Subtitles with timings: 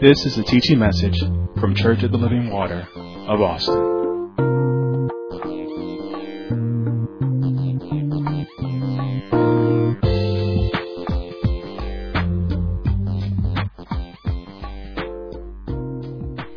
[0.00, 1.18] This is a teaching message
[1.58, 2.86] from Church of the Living Water
[3.26, 3.98] of Austin.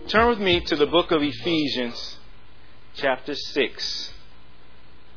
[0.07, 2.17] Turn with me to the book of Ephesians,
[2.93, 4.13] chapter 6.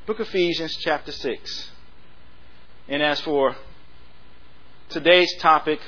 [0.06, 1.70] Book of Ephesians, chapter 6.
[2.88, 3.54] And as for
[4.88, 5.80] today's topic,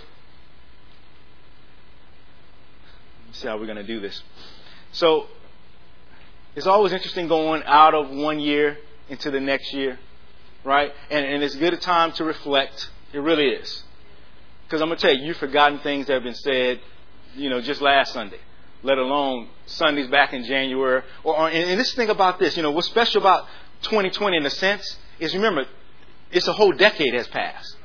[3.25, 4.22] let's see how we're going to do this.
[4.92, 5.26] So,
[6.54, 8.78] it's always interesting going out of one year
[9.08, 9.98] into the next year,
[10.64, 10.92] right?
[11.10, 12.90] And, and it's a good a time to reflect.
[13.12, 13.84] It really is.
[14.64, 16.80] Because I'm going to tell you, you've forgotten things that have been said,
[17.34, 18.40] you know, just last Sunday
[18.86, 21.02] let alone Sundays back in January.
[21.24, 23.46] Or, or and this thing about this, you know, what's special about
[23.82, 25.66] 2020 in a sense is remember,
[26.30, 27.76] it's a whole decade has passed.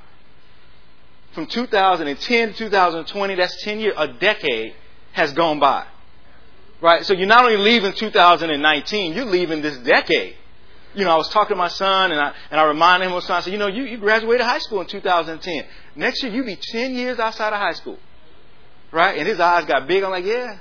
[1.34, 4.76] From 2010 to 2020, that's 10 years, a decade
[5.14, 5.86] has gone by.
[6.81, 7.06] Right?
[7.06, 10.36] So you're not only leaving 2019, you're leaving this decade.
[10.94, 13.23] You know, I was talking to my son and I, and I reminded him of
[13.23, 15.66] son, I said, you know, you, you graduated high school in 2010.
[15.95, 17.98] Next year, you'll be 10 years outside of high school.
[18.92, 19.18] Right?
[19.18, 20.03] And his eyes got big.
[20.03, 20.58] I'm like, yeah,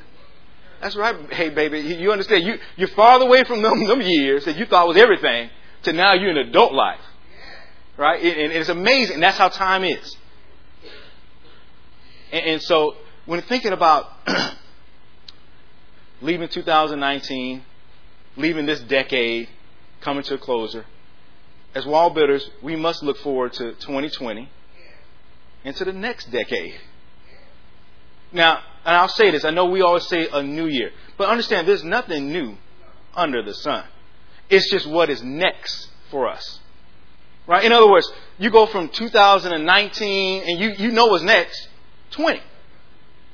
[0.81, 1.33] that's right.
[1.33, 2.45] Hey, baby, you understand?
[2.45, 5.51] You, you're farther away from them, them years that you thought was everything
[5.83, 7.01] to now you're in adult life.
[7.97, 8.23] Right?
[8.23, 9.21] And it's amazing.
[9.21, 10.17] That's how time is.
[12.33, 14.07] And, and so when thinking about
[16.21, 17.63] leaving 2019,
[18.37, 19.49] leaving this decade,
[20.01, 20.85] coming to a closer,
[21.75, 24.49] as wall builders, we must look forward to 2020
[25.65, 26.81] and to the next decade.
[28.33, 31.69] Now, and I'll say this, I know we always say a new year, but understand
[31.69, 32.57] there's nothing new
[33.15, 33.85] under the sun.
[34.49, 36.61] It's just what is next for us.
[37.47, 37.65] Right?
[37.65, 41.69] In other words, you go from 2019 and you, you know what's next,
[42.13, 42.41] 20.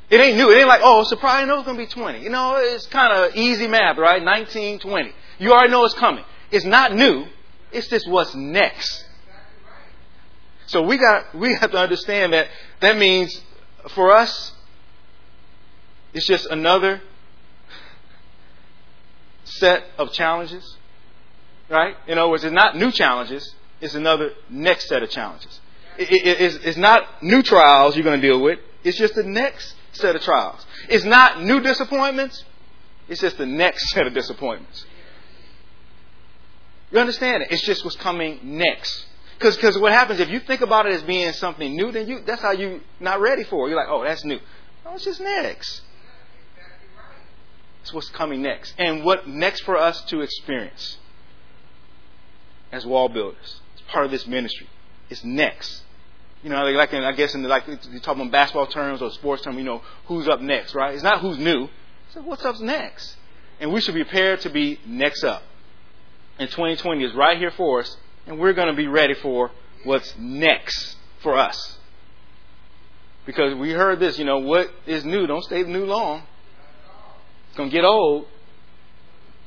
[0.08, 0.50] It ain't new.
[0.50, 2.22] It ain't like, oh, surprise, I know it's going to be 20.
[2.22, 4.22] You know, it's kind of easy math, right?
[4.22, 5.12] 19, 20.
[5.38, 6.24] You already know it's coming.
[6.50, 7.26] It's not new.
[7.72, 9.04] It's just what's next.
[10.66, 12.48] So we got, we have to understand that
[12.80, 13.40] that means
[13.90, 14.52] for us,
[16.12, 17.02] it's just another
[19.44, 20.76] set of challenges,
[21.68, 21.96] right?
[22.06, 25.60] In other words, it's not new challenges, it's another next set of challenges.
[25.98, 29.22] It, it, it's, it's not new trials you're going to deal with, it's just the
[29.22, 30.64] next set of trials.
[30.88, 32.44] It's not new disappointments,
[33.08, 34.84] it's just the next set of disappointments.
[36.90, 37.50] You understand it?
[37.50, 39.06] It's just what's coming next.
[39.38, 42.40] Because what happens if you think about it as being something new, then you that's
[42.40, 43.70] how you not ready for it.
[43.70, 44.38] You're like, oh, that's new.
[44.84, 45.82] No, it's just next.
[47.82, 48.74] It's what's coming next.
[48.78, 50.96] And what next for us to experience
[52.72, 53.60] as wall builders.
[53.74, 54.68] It's part of this ministry.
[55.10, 55.82] It's next.
[56.42, 59.10] You know, like in, I guess in the, like you talk about basketball terms or
[59.10, 60.94] sports terms, you know, who's up next, right?
[60.94, 61.68] It's not who's new.
[62.06, 63.16] It's like, what's up next?
[63.58, 65.42] And we should be prepared to be next up.
[66.38, 69.50] And 2020 is right here for us, and we're going to be ready for
[69.84, 71.78] what's next for us.
[73.24, 76.22] Because we heard this, you know, what is new, don't stay new long.
[77.48, 78.26] It's going to get old,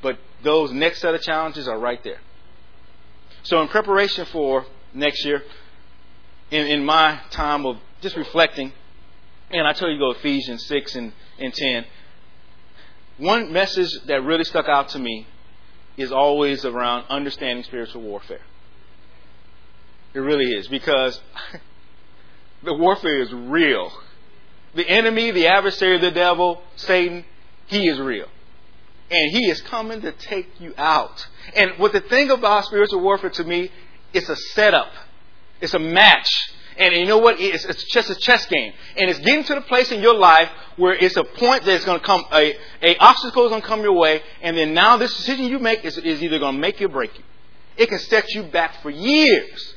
[0.02, 2.20] but those next set of challenges are right there.
[3.42, 5.42] So, in preparation for next year,
[6.50, 8.72] in, in my time of just reflecting,
[9.50, 11.84] and I tell you, go Ephesians 6 and, and 10.
[13.18, 15.26] One message that really stuck out to me
[15.96, 18.40] is always around understanding spiritual warfare.
[20.14, 21.20] It really is, because
[22.62, 23.92] the warfare is real.
[24.74, 27.24] The enemy, the adversary, the devil, Satan,
[27.70, 28.26] he is real.
[29.10, 31.26] And He is coming to take you out.
[31.54, 33.70] And what the thing about spiritual warfare to me,
[34.12, 34.92] it's a setup.
[35.60, 36.28] It's a match.
[36.76, 37.38] And you know what?
[37.38, 38.72] It's, it's just a chess game.
[38.96, 42.00] And it's getting to the place in your life where it's a point that's going
[42.00, 44.22] to come, a, a obstacle is going to come your way.
[44.40, 46.90] And then now this decision you make is, is either going to make you or
[46.90, 47.24] break you.
[47.76, 49.74] It can set you back for years.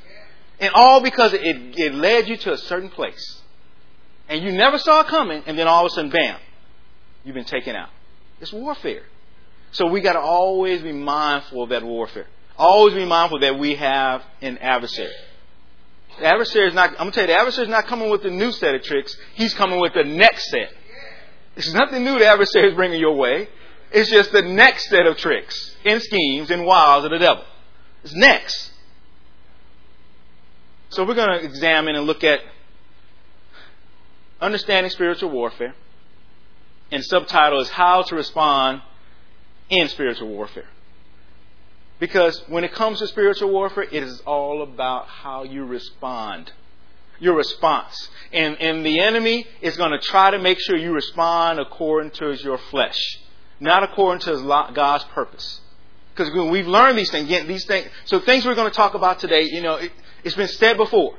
[0.60, 3.42] And all because it, it led you to a certain place.
[4.30, 5.44] And you never saw it coming.
[5.46, 6.40] And then all of a sudden, bam,
[7.26, 7.90] you've been taken out.
[8.40, 9.04] It's warfare.
[9.74, 12.28] So we got to always be mindful of that warfare.
[12.58, 15.12] Always be mindful that we have an adversary.
[16.20, 18.24] The adversary is not, I'm going to tell you, the adversary is not coming with
[18.26, 19.18] a new set of tricks.
[19.34, 20.72] He's coming with the next set.
[21.56, 23.48] It's nothing new the adversary is bringing your way.
[23.92, 27.44] It's just the next set of tricks and schemes and wiles of the devil.
[28.04, 28.72] It's next.
[30.90, 32.40] So we're going to examine and look at
[34.42, 35.74] understanding spiritual warfare
[36.92, 38.82] and subtitle is How to Respond
[39.70, 40.68] in Spiritual Warfare.
[42.04, 46.52] Because when it comes to spiritual warfare, it is all about how you respond.
[47.24, 48.10] your response.
[48.34, 52.34] And, and the enemy is going to try to make sure you respond according to
[52.44, 53.20] your flesh,
[53.60, 55.62] not according to God's purpose.
[56.14, 57.88] Because we've learned these things, these things.
[58.06, 59.92] So things we're going to talk about today, you know, it,
[60.24, 61.18] it's been said before,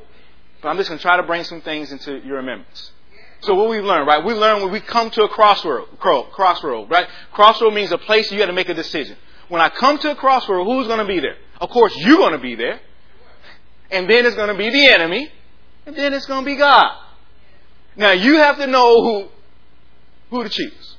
[0.62, 2.92] but I'm just going to try to bring some things into your remembrance.
[3.40, 4.24] So what we've learned, right?
[4.24, 7.06] We learn when we come to a crossroad, crossroad, right?
[7.32, 9.16] Crossroad means a place you got to make a decision.
[9.48, 11.36] When I come to a crossroad, who's going to be there?
[11.60, 12.80] Of course, you're going to be there.
[13.90, 15.30] And then it's going to be the enemy.
[15.86, 17.00] And then it's going to be God.
[17.96, 19.28] Now you have to know who,
[20.30, 20.96] who to choose.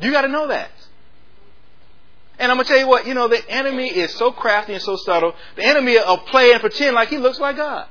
[0.00, 0.70] You got to know that.
[2.38, 4.82] And I'm going to tell you what, you know, the enemy is so crafty and
[4.82, 5.34] so subtle.
[5.56, 7.88] The enemy will play and pretend like he looks like God.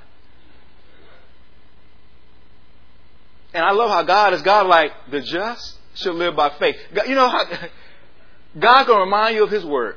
[3.53, 6.75] And I love how God is God like the just should live by faith.
[7.07, 7.45] You know how
[8.57, 9.95] God's going to remind you of His word.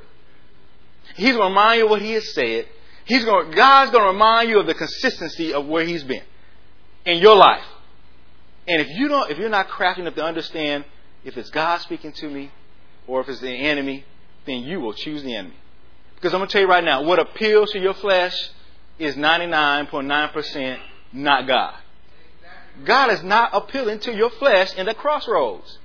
[1.16, 2.66] He's going to remind you of what He has said.
[3.04, 6.22] He's going to, God's going to remind you of the consistency of where He's been
[7.04, 7.64] in your life.
[8.68, 10.84] And if you don't, if you're not crafty enough to understand
[11.24, 12.52] if it's God speaking to me
[13.06, 14.04] or if it's the enemy,
[14.46, 15.56] then you will choose the enemy.
[16.14, 18.50] Because I'm going to tell you right now, what appeals to your flesh
[18.98, 20.78] is 99.9%
[21.12, 21.74] not God.
[22.84, 25.78] God is not appealing to your flesh in the crossroads.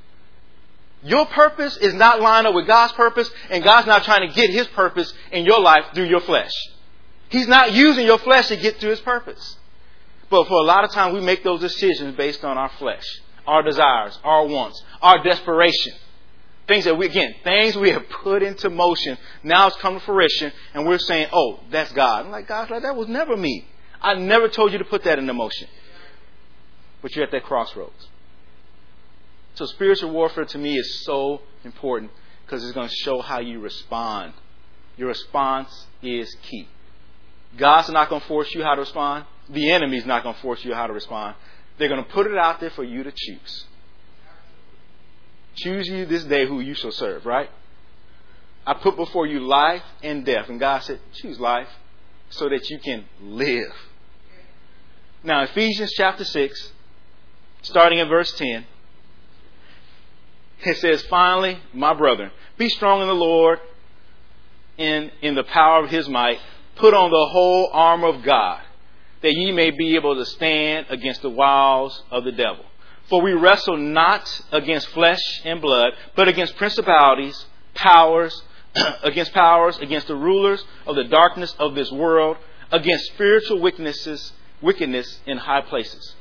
[1.05, 4.49] Your purpose is not lined up with God's purpose, and God's not trying to get
[4.49, 6.51] His purpose in your life through your flesh.
[7.29, 9.57] He's not using your flesh to get to His purpose.
[10.31, 13.03] But for a lot of times, we make those decisions based on our flesh,
[13.45, 15.93] our desires, our wants, our desperation.
[16.67, 19.19] Things that we, again, things we have put into motion.
[19.43, 22.25] Now it's come to fruition, and we're saying, oh, that's God.
[22.25, 23.67] I'm like, God's like, that was never me.
[24.01, 25.67] I never told you to put that into motion.
[27.03, 28.07] But you're at that crossroads.
[29.55, 32.11] So spiritual warfare to me is so important
[32.45, 34.33] because it's going to show how you respond.
[34.97, 36.67] Your response is key.
[37.57, 39.25] God's not going to force you how to respond.
[39.49, 41.35] The enemy's not going to force you how to respond.
[41.77, 43.65] They're going to put it out there for you to choose.
[45.55, 47.49] Choose you this day who you shall serve, right?
[48.67, 50.49] I put before you life and death.
[50.49, 51.69] And God said, choose life
[52.29, 53.73] so that you can live.
[55.23, 56.71] Now, Ephesians chapter 6,
[57.61, 58.65] starting in verse 10,
[60.63, 63.59] it says, Finally, my brethren, be strong in the Lord
[64.77, 66.39] in, in the power of his might.
[66.75, 68.61] Put on the whole armor of God,
[69.21, 72.65] that ye may be able to stand against the wiles of the devil.
[73.07, 78.41] For we wrestle not against flesh and blood, but against principalities, powers,
[79.03, 82.37] against powers, against the rulers of the darkness of this world,
[82.71, 84.31] against spiritual wickednesses,
[84.61, 86.15] wickedness in high places.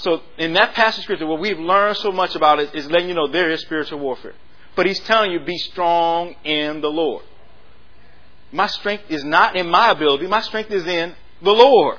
[0.00, 3.08] So in that passage of scripture, what we've learned so much about it is letting
[3.08, 4.34] you know there is spiritual warfare.
[4.74, 7.22] But he's telling you, be strong in the Lord.
[8.50, 11.98] My strength is not in my ability, my strength is in the Lord.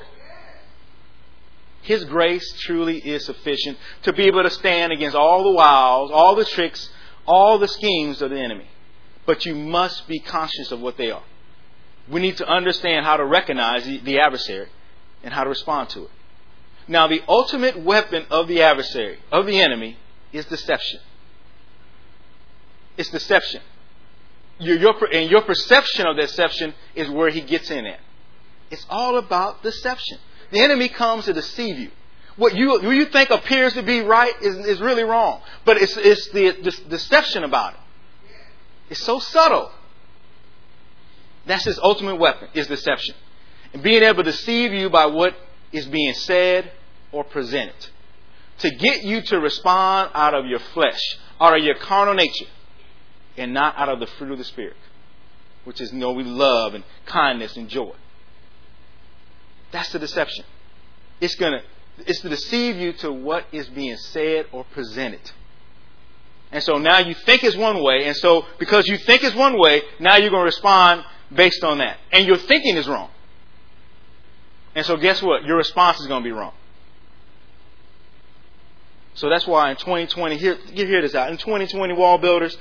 [1.83, 6.35] His grace truly is sufficient to be able to stand against all the wiles, all
[6.35, 6.89] the tricks,
[7.27, 8.67] all the schemes of the enemy.
[9.25, 11.23] But you must be conscious of what they are.
[12.09, 14.69] We need to understand how to recognize the, the adversary
[15.23, 16.11] and how to respond to it.
[16.87, 19.97] Now, the ultimate weapon of the adversary, of the enemy,
[20.33, 20.99] is deception.
[22.97, 23.61] It's deception.
[24.59, 27.99] Your, your, and your perception of deception is where he gets in at.
[28.69, 30.19] It's all about deception.
[30.51, 31.91] The enemy comes to deceive you.
[32.37, 35.41] What you, what you think appears to be right is, is really wrong.
[35.65, 37.79] But it's, it's the, the deception about it.
[38.91, 39.71] It's so subtle.
[41.45, 43.15] That's his ultimate weapon, is deception.
[43.73, 45.35] And being able to deceive you by what
[45.71, 46.71] is being said
[47.11, 47.89] or presented.
[48.59, 51.01] To get you to respond out of your flesh,
[51.39, 52.45] out of your carnal nature,
[53.37, 54.77] and not out of the fruit of the Spirit,
[55.63, 57.93] which is you know we love and kindness and joy.
[59.71, 60.45] That's the deception.
[61.19, 61.61] It's gonna
[62.05, 65.31] it's to deceive you to what is being said or presented.
[66.51, 69.57] And so now you think it's one way, and so because you think it's one
[69.57, 71.97] way, now you're to respond based on that.
[72.11, 73.09] And your thinking is wrong.
[74.75, 75.43] And so guess what?
[75.43, 76.53] Your response is going to be wrong.
[79.13, 81.29] So that's why in 2020, here, hear this out.
[81.31, 82.57] In 2020, wall builders,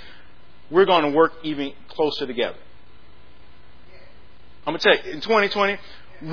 [0.70, 2.58] we're going to work even closer together.
[4.66, 5.78] I'm going to tell you, in 2020,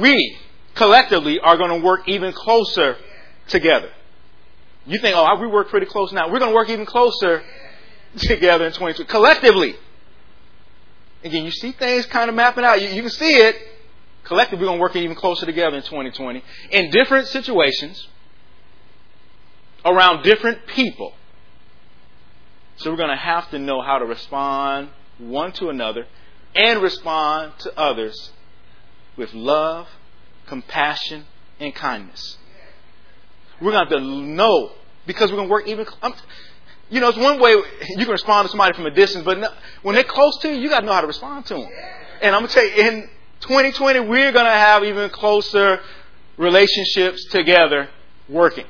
[0.01, 0.37] we
[0.75, 2.97] collectively are going to work even closer
[3.47, 3.89] together.
[4.85, 6.31] You think, oh, we work pretty close now.
[6.31, 7.43] We're going to work even closer
[8.17, 9.75] together in 2020, collectively.
[11.23, 12.81] Again, you see things kind of mapping out.
[12.81, 13.55] You, you can see it.
[14.27, 18.09] Collectively, we're going to work even closer together in 2020 in different situations
[19.85, 21.13] around different people.
[22.75, 26.07] So we're going to have to know how to respond one to another
[26.53, 28.31] and respond to others
[29.15, 29.87] with love,
[30.45, 31.25] compassion,
[31.61, 32.37] and kindness.
[33.61, 34.73] We're going to have to know
[35.05, 35.87] because we're going to work even.
[36.01, 36.13] I'm,
[36.89, 39.47] you know, it's one way you can respond to somebody from a distance, but no,
[39.83, 41.69] when they're close to you, you got to know how to respond to them.
[42.21, 43.07] And I'm going to tell you,
[43.41, 45.79] 2020, we're going to have even closer
[46.37, 47.89] relationships together
[48.29, 48.65] working.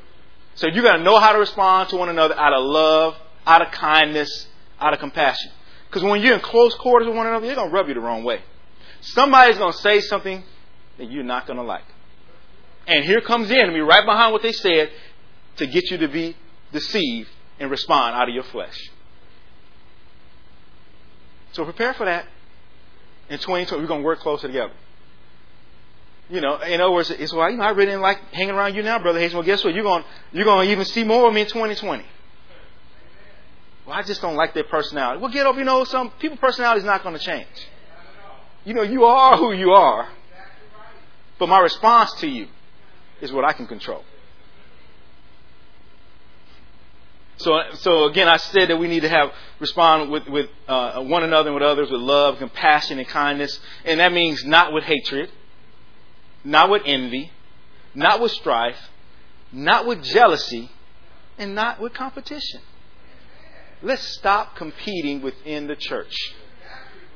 [0.55, 3.61] So you got to know how to respond to one another out of love, out
[3.61, 4.47] of kindness,
[4.79, 5.51] out of compassion.
[5.87, 7.99] Because when you're in close quarters with one another, they're going to rub you the
[7.99, 8.41] wrong way.
[9.01, 10.43] Somebody's going to say something
[10.97, 11.85] that you're not going to like.
[12.87, 14.91] And here comes the enemy right behind what they said
[15.57, 16.35] to get you to be
[16.71, 18.91] deceived and respond out of your flesh.
[21.51, 22.25] So prepare for that.
[23.29, 24.73] In 2020, we're going to work closer together.
[26.29, 28.75] You know, in other words, it's why you know I really didn't like hanging around
[28.75, 29.33] you now, brother Hayes.
[29.33, 29.73] Well, guess what?
[29.73, 30.03] You're going
[30.33, 32.03] you're going to even see more of me in 2020.
[33.85, 35.21] Well, I just don't like their personality.
[35.21, 35.57] Well, get over.
[35.57, 37.47] You know, some people' personality is not going to change.
[38.65, 40.09] You know, you are who you are,
[41.39, 42.47] but my response to you
[43.21, 44.03] is what I can control.
[47.37, 51.23] So, so again, I said that we need to have respond with with uh, one
[51.23, 55.29] another and with others with love, compassion, and kindness, and that means not with hatred,
[56.43, 57.31] not with envy,
[57.93, 58.89] not with strife,
[59.51, 60.71] not with jealousy,
[61.37, 62.61] and not with competition.
[63.83, 66.15] Let's stop competing within the church.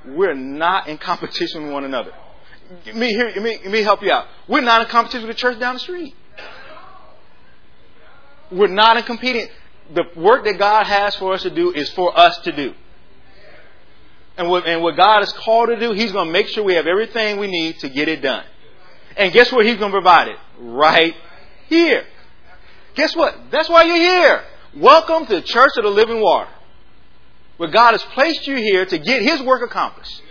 [0.05, 2.13] We're not in competition with one another.
[2.85, 4.27] Let me, here, me, me help you out.
[4.47, 6.15] We're not in competition with the church down the street.
[8.51, 9.47] We're not in competing.
[9.93, 12.73] The work that God has for us to do is for us to do.
[14.37, 16.75] And what, and what God is called to do, He's going to make sure we
[16.75, 18.45] have everything we need to get it done.
[19.17, 20.37] And guess what He's going to provide it?
[20.59, 21.15] Right
[21.67, 22.05] here.
[22.95, 23.35] Guess what?
[23.51, 24.43] That's why you're here.
[24.77, 26.49] Welcome to the Church of the Living Water,
[27.57, 30.21] where God has placed you here to get His work accomplished.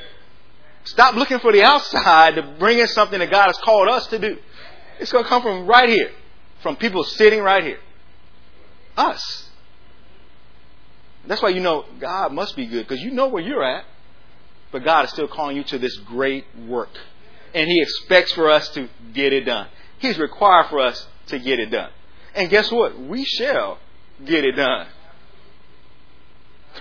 [0.84, 4.18] Stop looking for the outside to bring in something that God has called us to
[4.18, 4.38] do.
[4.98, 6.10] It's going to come from right here,
[6.62, 7.80] from people sitting right here.
[8.96, 9.49] Us.
[11.26, 13.84] That's why you know God must be good, because you know where you're at,
[14.72, 16.90] but God is still calling you to this great work.
[17.54, 19.68] And He expects for us to get it done.
[19.98, 21.90] He's required for us to get it done.
[22.34, 22.98] And guess what?
[22.98, 23.78] We shall
[24.24, 24.86] get it done.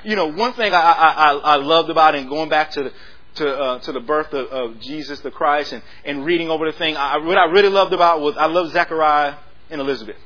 [0.03, 2.93] You know, one thing I, I, I loved about it, and going back to the,
[3.35, 6.77] to, uh, to the birth of, of, Jesus the Christ and, and reading over the
[6.77, 9.35] thing, I, what I really loved about was I loved Zechariah
[9.69, 10.17] and Elizabeth.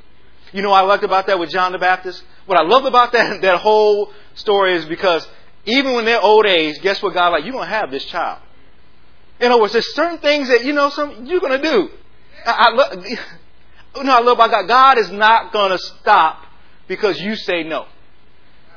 [0.52, 2.24] You know I liked about that with John the Baptist?
[2.46, 5.28] What I love about that, that whole story is because
[5.66, 7.46] even when they're old age, guess what God like?
[7.46, 8.42] You're to have this child.
[9.40, 11.90] In other words, there's certain things that, you know, some, you're going to do.
[12.46, 13.06] I, I love,
[13.96, 14.68] you know, I love about God.
[14.68, 16.46] God is not going to stop
[16.88, 17.86] because you say no.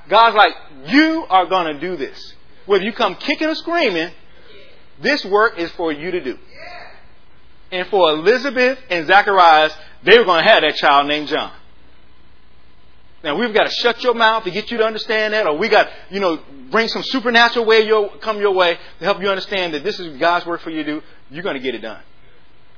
[0.08, 0.54] God's like,
[0.86, 2.34] you are going to do this.
[2.66, 4.12] Whether you come kicking or screaming,
[5.00, 6.38] this work is for you to do.
[7.72, 11.52] And for Elizabeth and Zacharias, they were going to have that child named John.
[13.26, 15.68] Now we've got to shut your mouth to get you to understand that, or we
[15.68, 16.38] got, you know,
[16.70, 20.16] bring some supernatural way your, come your way to help you understand that this is
[20.18, 21.02] God's work for you to do.
[21.28, 22.00] You're going to get it done.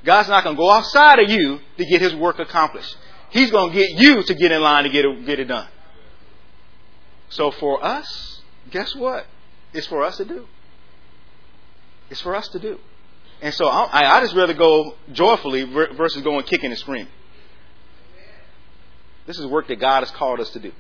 [0.07, 2.97] God's not going to go outside of you to get His work accomplished.
[3.29, 5.69] He's going to get you to get in line to get it, get it done.
[7.29, 8.41] So for us,
[8.71, 9.27] guess what?
[9.75, 10.47] It's for us to do.
[12.09, 12.79] It's for us to do.
[13.43, 17.13] And so I, I just rather go joyfully versus going kicking and screaming.
[19.29, 20.73] This is work that God has called us to do.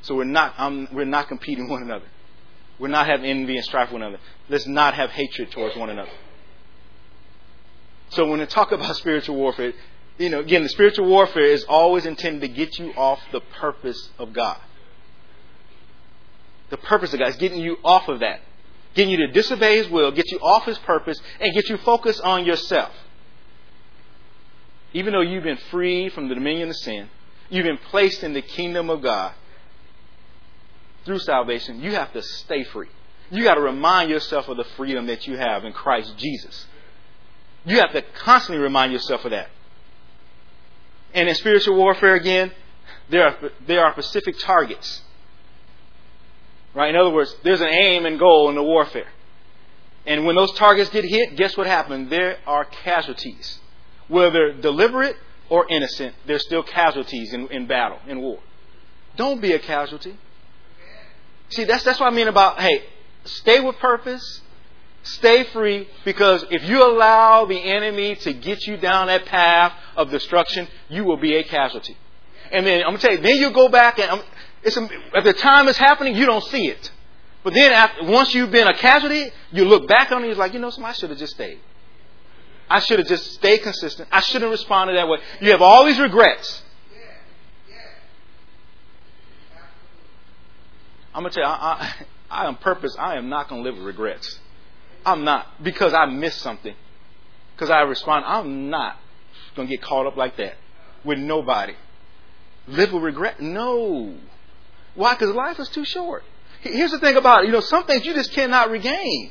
[0.00, 0.54] So we're not,
[0.94, 2.06] we're not competing one another.
[2.78, 4.22] We're not having envy and strife with one another.
[4.48, 6.10] Let's not have hatred towards one another.
[8.08, 9.74] So when we talk about spiritual warfare,
[10.16, 14.10] you know, again, the spiritual warfare is always intended to get you off the purpose
[14.18, 14.58] of God.
[16.70, 18.40] The purpose of God is getting you off of that.
[18.94, 22.22] Getting you to disobey His will, get you off His purpose, and get you focused
[22.22, 22.92] on yourself.
[24.94, 27.08] Even though you've been freed from the dominion of sin,
[27.50, 29.34] you've been placed in the kingdom of God
[31.04, 32.88] through salvation, you have to stay free.
[33.30, 36.66] You got to remind yourself of the freedom that you have in Christ Jesus.
[37.66, 39.48] You have to constantly remind yourself of that.
[41.12, 42.52] And in spiritual warfare, again,
[43.08, 45.02] there are, there are specific targets.
[46.74, 46.90] Right?
[46.90, 49.08] In other words, there's an aim and goal in the warfare.
[50.06, 52.10] And when those targets get hit, guess what happens?
[52.10, 53.58] There are casualties.
[54.08, 55.16] Whether deliberate
[55.48, 58.40] or innocent, there's still casualties in, in battle, in war.
[59.16, 60.16] Don't be a casualty.
[61.50, 62.82] See, that's, that's what I mean about, hey,
[63.24, 64.42] stay with purpose,
[65.04, 70.10] Stay free because if you allow the enemy to get you down that path of
[70.10, 71.96] destruction, you will be a casualty.
[72.50, 74.22] And then I'm gonna tell you, then you go back and um,
[74.62, 76.90] it's a, at the time it's happening, you don't see it.
[77.42, 80.54] But then after, once you've been a casualty, you look back on it, it's like,
[80.54, 81.60] you know, somebody should have just stayed.
[82.68, 84.08] I should have just stayed consistent.
[84.10, 85.18] I shouldn't have responded that way.
[85.40, 86.62] You have all these regrets.
[91.14, 91.94] I'm gonna tell you, I,
[92.30, 94.40] I, I on purpose, I am not gonna live with regrets.
[95.06, 96.74] I'm not because I missed something.
[97.54, 98.96] Because I respond, I'm not
[99.54, 100.56] gonna get caught up like that
[101.04, 101.74] with nobody.
[102.66, 103.40] Live with regret?
[103.40, 104.14] No.
[104.94, 105.14] Why?
[105.14, 106.24] Because life is too short.
[106.62, 107.46] Here's the thing about it.
[107.46, 109.30] You know, some things you just cannot regain.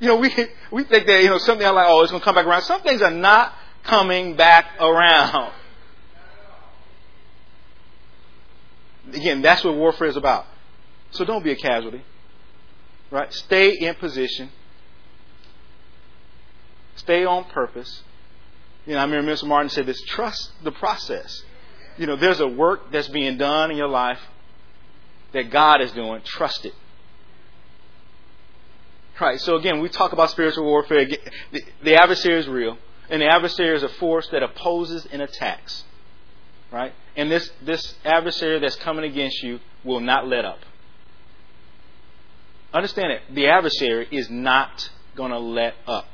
[0.00, 0.32] You know, we
[0.70, 2.62] we think that you know something like oh it's gonna come back around.
[2.62, 3.52] Some things are not
[3.82, 5.52] coming back around.
[9.12, 10.46] Again, that's what warfare is about.
[11.10, 12.02] So don't be a casualty.
[13.10, 13.32] Right?
[13.32, 14.50] Stay in position.
[16.96, 18.02] Stay on purpose.
[18.86, 19.46] You know, I remember Mr.
[19.46, 21.42] Martin said this trust the process.
[21.96, 24.20] You know, there's a work that's being done in your life
[25.32, 26.20] that God is doing.
[26.22, 26.74] Trust it.
[29.20, 29.40] Right.
[29.40, 31.06] So again, we talk about spiritual warfare.
[31.52, 32.78] The, the adversary is real,
[33.10, 35.84] and the adversary is a force that opposes and attacks.
[36.70, 36.92] Right.
[37.16, 40.60] And this this adversary that's coming against you will not let up.
[42.72, 43.22] Understand it.
[43.34, 46.06] The adversary is not going to let up.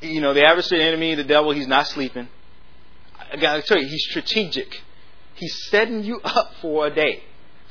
[0.00, 2.28] You know, the adversary, the enemy, the devil, he's not sleeping.
[3.32, 4.82] I got to tell you, he's strategic.
[5.34, 7.22] He's setting you up for a day,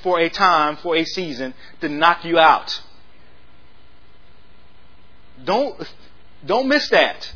[0.04, 2.82] for a time, for a season to knock you out.
[5.44, 5.82] Don't
[6.46, 7.34] don't miss that.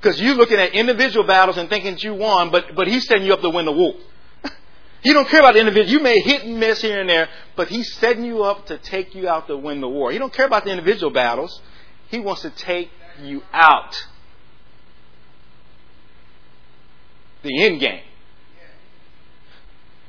[0.00, 3.26] Because you're looking at individual battles and thinking that you won, but, but he's setting
[3.26, 3.94] you up to win the war.
[5.02, 5.90] he don't care about the individual.
[5.90, 9.14] You may hit and miss here and there, but he's setting you up to take
[9.14, 10.12] you out to win the war.
[10.12, 11.60] He don't care about the individual battles.
[12.08, 12.90] He wants to take
[13.20, 14.06] you out.
[17.42, 18.02] The end game.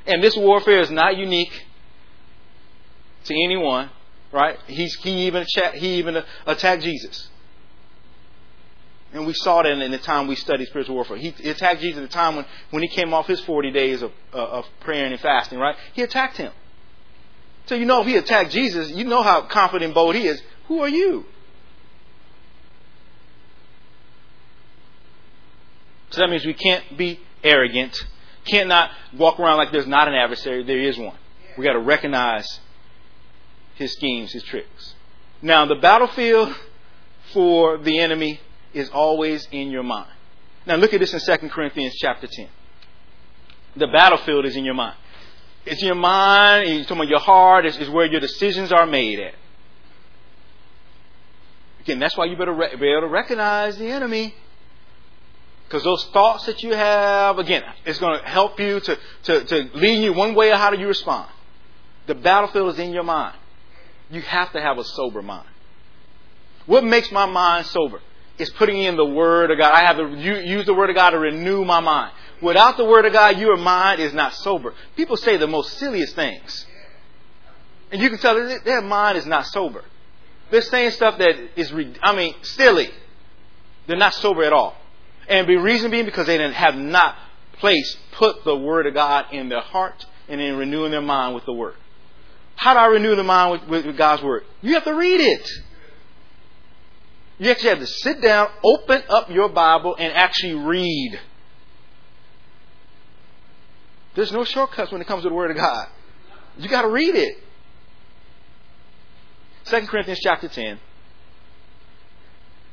[0.05, 1.65] And this warfare is not unique
[3.25, 3.89] to anyone,
[4.31, 4.57] right?
[4.67, 7.29] He's, he even he even attacked Jesus.
[9.11, 11.17] And we saw that in the time we studied spiritual warfare.
[11.17, 14.11] He attacked Jesus at the time when, when he came off his 40 days of,
[14.33, 15.75] uh, of praying and fasting, right?
[15.93, 16.51] He attacked him.
[17.65, 20.41] So you know if he attacked Jesus, you know how confident and bold he is.
[20.67, 21.25] Who are you?
[26.11, 27.95] So that means we can't be arrogant.
[28.45, 30.63] Can't not walk around like there's not an adversary.
[30.63, 31.17] There is one.
[31.57, 32.59] We got to recognize
[33.79, 34.93] his schemes, his tricks.
[35.41, 36.53] Now, the battlefield
[37.33, 38.41] for the enemy
[38.73, 40.11] is always in your mind.
[40.65, 42.47] Now look at this in 2 Corinthians chapter 10.
[43.77, 44.97] The battlefield is in your mind.
[45.65, 48.85] It's in your mind, you're talking about your heart, is, is where your decisions are
[48.85, 49.33] made at.
[51.81, 54.35] Again, that's why you better re- be able to recognize the enemy.
[55.67, 59.69] Because those thoughts that you have, again, it's going to help you to, to, to
[59.75, 61.29] lead you one way or how do you respond.
[62.07, 63.38] The battlefield is in your mind.
[64.09, 65.47] You have to have a sober mind.
[66.65, 68.01] What makes my mind sober?
[68.39, 69.71] is putting in the Word of God.
[69.71, 72.13] I have to use the Word of God to renew my mind.
[72.41, 74.73] Without the Word of God, your mind is not sober.
[74.95, 76.65] People say the most silliest things.
[77.91, 79.83] And you can tell that their mind is not sober.
[80.51, 82.89] They're saying stuff that is, I mean, silly.
[83.87, 84.75] They're not sober at all.
[85.27, 87.15] And the reason being because they have not
[87.53, 91.45] placed, put the Word of God in their heart and in renewing their mind with
[91.45, 91.75] the Word.
[92.59, 94.43] How do I renew the mind with, with God's Word?
[94.61, 95.49] You have to read it.
[97.37, 101.21] You actually have to sit down, open up your Bible, and actually read.
[104.13, 105.87] There's no shortcuts when it comes to the Word of God.
[106.57, 107.37] You got to read it.
[109.67, 110.81] 2 Corinthians chapter 10,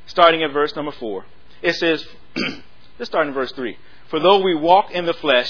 [0.07, 1.25] starting at verse number 4.
[1.61, 2.05] It says,
[2.99, 3.77] let's start in verse 3.
[4.09, 5.47] For though we walk in the flesh,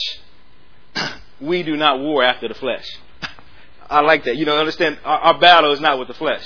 [1.42, 2.86] we do not war after the flesh.
[3.90, 4.36] I like that.
[4.36, 6.46] You know, understand, our, our battle is not with the flesh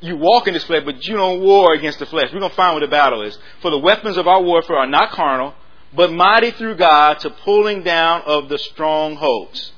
[0.00, 2.30] you walk in this flesh, but you don't war against the flesh.
[2.32, 3.38] We're going to find what the battle is.
[3.60, 5.54] For the weapons of our warfare are not carnal,
[5.94, 9.72] but mighty through God to pulling down of the strongholds,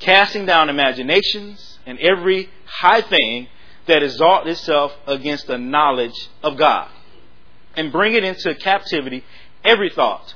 [0.00, 3.48] casting down imaginations and every high thing
[3.86, 6.90] that exalts itself against the knowledge of God,
[7.74, 9.24] and bring it into captivity
[9.64, 10.34] every thought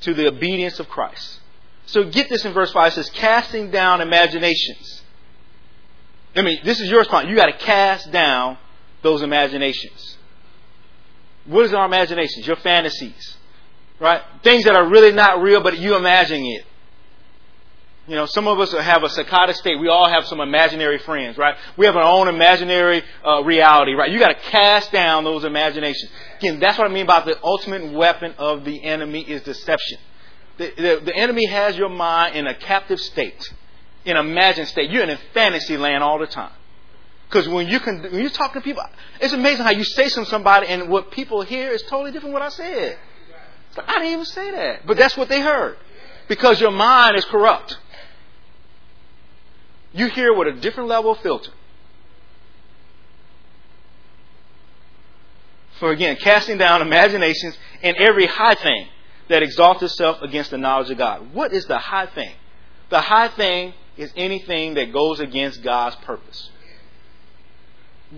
[0.00, 1.38] to the obedience of Christ.
[1.86, 2.92] So get this in verse 5.
[2.92, 5.02] It says, casting down imaginations
[6.34, 7.28] I mean, this is your response.
[7.28, 8.58] You got to cast down
[9.02, 10.16] those imaginations.
[11.44, 12.46] What is our imaginations?
[12.46, 13.36] Your fantasies,
[14.00, 14.22] right?
[14.42, 16.64] Things that are really not real, but you imagining it.
[18.06, 19.78] You know, some of us have a psychotic state.
[19.78, 21.56] We all have some imaginary friends, right?
[21.76, 24.10] We have our own imaginary uh, reality, right?
[24.10, 26.10] You got to cast down those imaginations.
[26.38, 29.98] Again, that's what I mean by the ultimate weapon of the enemy is deception.
[30.76, 33.52] The, the, enemy has your mind in a captive state
[34.04, 34.90] in a imagined state.
[34.90, 36.52] You're in a fantasy land all the time.
[37.28, 38.82] Because when you can, when you talk to people,
[39.20, 42.34] it's amazing how you say something to somebody and what people hear is totally different
[42.34, 42.98] what I said.
[43.76, 44.86] I didn't even say that.
[44.86, 45.78] But that's what they heard.
[46.28, 47.78] Because your mind is corrupt.
[49.94, 51.50] You hear with a different level of filter.
[55.78, 58.88] For again, casting down imaginations and every high thing
[59.32, 61.32] that exalts itself against the knowledge of God.
[61.32, 62.34] What is the high thing?
[62.90, 66.50] The high thing is anything that goes against God's purpose.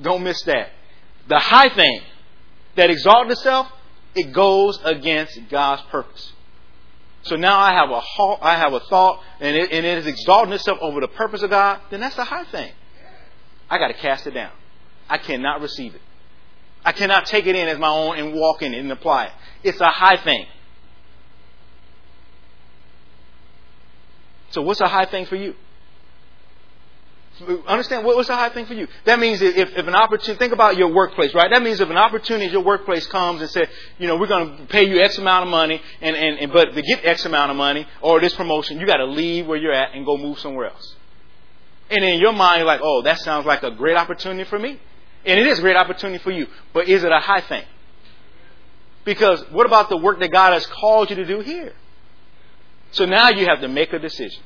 [0.03, 0.71] Don't miss that.
[1.29, 2.01] The high thing
[2.75, 3.69] that exalts itself,
[4.17, 6.33] it goes against God's purpose.
[7.23, 10.53] So now I have a I have a thought, and it, and it is exalting
[10.53, 11.81] itself over the purpose of God.
[11.91, 12.73] Then that's the high thing.
[13.71, 14.51] I got to cast it down.
[15.09, 16.01] I cannot receive it.
[16.85, 19.33] I cannot take it in as my own and walk in it and apply it.
[19.63, 20.47] It's a high thing.
[24.55, 25.55] So what's a high thing for you?
[27.67, 28.87] Understand what's a high thing for you?
[29.05, 31.51] That means if, if an opportunity, think about your workplace, right?
[31.51, 33.67] That means if an opportunity at your workplace comes and says,
[33.99, 36.73] you know, we're going to pay you X amount of money, and, and, and but
[36.73, 39.73] to get X amount of money or this promotion, you got to leave where you're
[39.73, 40.95] at and go move somewhere else.
[41.91, 44.79] And in your mind, you're like, oh, that sounds like a great opportunity for me.
[45.27, 46.47] And it is a great opportunity for you.
[46.73, 47.65] But is it a high thing?
[49.05, 51.73] Because what about the work that God has called you to do here?
[52.95, 54.43] So now you have to make a decision.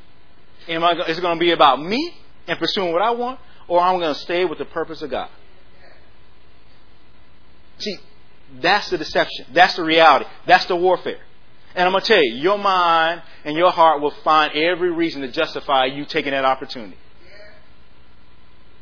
[0.68, 2.14] Am I, is it going to be about me
[2.46, 5.28] and pursuing what I want, or I'm going to stay with the purpose of God?
[7.78, 7.98] See,
[8.60, 9.46] that's the deception.
[9.52, 10.24] That's the reality.
[10.46, 11.20] That's the warfare.
[11.74, 15.20] And I'm going to tell you, your mind and your heart will find every reason
[15.22, 16.96] to justify you taking that opportunity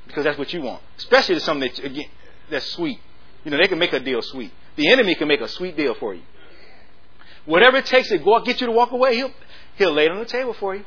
[0.07, 0.81] because that's what you want.
[0.97, 2.09] Especially to something that, again,
[2.49, 3.01] that's sweet.
[3.45, 4.53] You know, they can make a deal sweet.
[4.77, 6.23] The enemy can make a sweet deal for you.
[7.45, 9.33] Whatever it takes to go out, get you to walk away, he'll
[9.77, 10.85] he'll lay it on the table for you.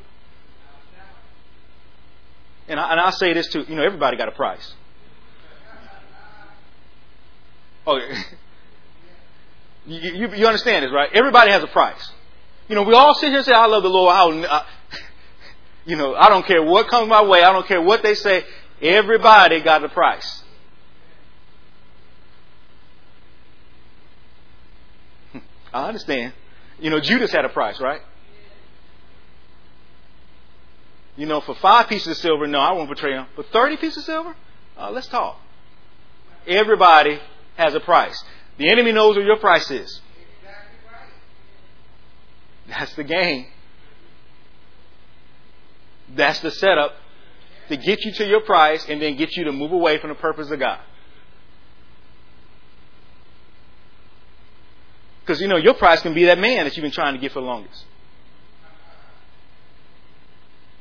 [2.67, 3.65] And I, and I'll say this too.
[3.67, 4.73] You know, everybody got a price.
[7.87, 7.97] Oh,
[9.87, 11.09] you, you, you understand this, right?
[11.13, 12.11] Everybody has a price.
[12.67, 14.65] You know, we all sit here and say, "I love the Lord." I,
[15.85, 17.41] you know, I don't care what comes my way.
[17.41, 18.43] I don't care what they say.
[18.81, 20.43] Everybody got a price.
[25.73, 26.33] I understand.
[26.79, 28.01] You know, Judas had a price, right?
[31.19, 33.25] You know, for five pieces of silver, no, I won't betray him.
[33.35, 34.35] But 30 pieces of silver,
[34.77, 35.37] uh, let's talk.
[36.47, 37.19] Everybody
[37.57, 38.23] has a price.
[38.57, 39.99] The enemy knows what your price is.
[42.69, 43.47] That's the game.
[46.15, 46.93] That's the setup
[47.67, 50.15] to get you to your price and then get you to move away from the
[50.15, 50.79] purpose of God.
[55.19, 57.33] Because, you know, your price can be that man that you've been trying to get
[57.33, 57.83] for the longest.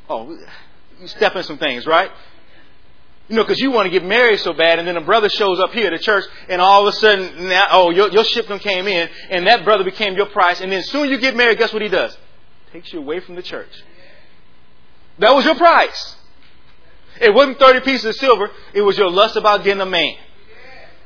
[0.09, 0.39] Oh,
[1.01, 2.11] you step in some things, right?
[3.29, 5.61] You know, because you want to get married so bad, and then a brother shows
[5.61, 8.63] up here at the church, and all of a sudden, now, oh, your, your shipment
[8.63, 11.73] came in, and that brother became your price, and then soon you get married, guess
[11.73, 12.17] what he does?
[12.73, 13.71] Takes you away from the church.
[15.19, 16.17] That was your price.
[17.21, 18.51] It wasn't 30 pieces of silver.
[18.73, 20.15] It was your lust about getting a man.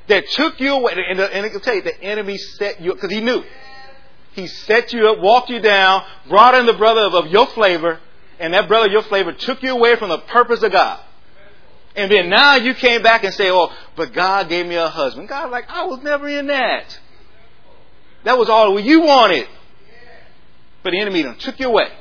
[0.08, 0.92] That took you away.
[1.08, 3.42] And, and I can tell you, the enemy set you up because he knew.
[4.32, 8.00] He set you up, walked you down, brought in the brother of, of your flavor,
[8.42, 10.98] and that brother your flavor took you away from the purpose of God.
[11.94, 15.28] And then now you came back and say, oh, but God gave me a husband.
[15.28, 16.98] God like, I was never in that.
[18.24, 19.46] That was all you wanted.
[20.82, 21.92] But the enemy done took you away.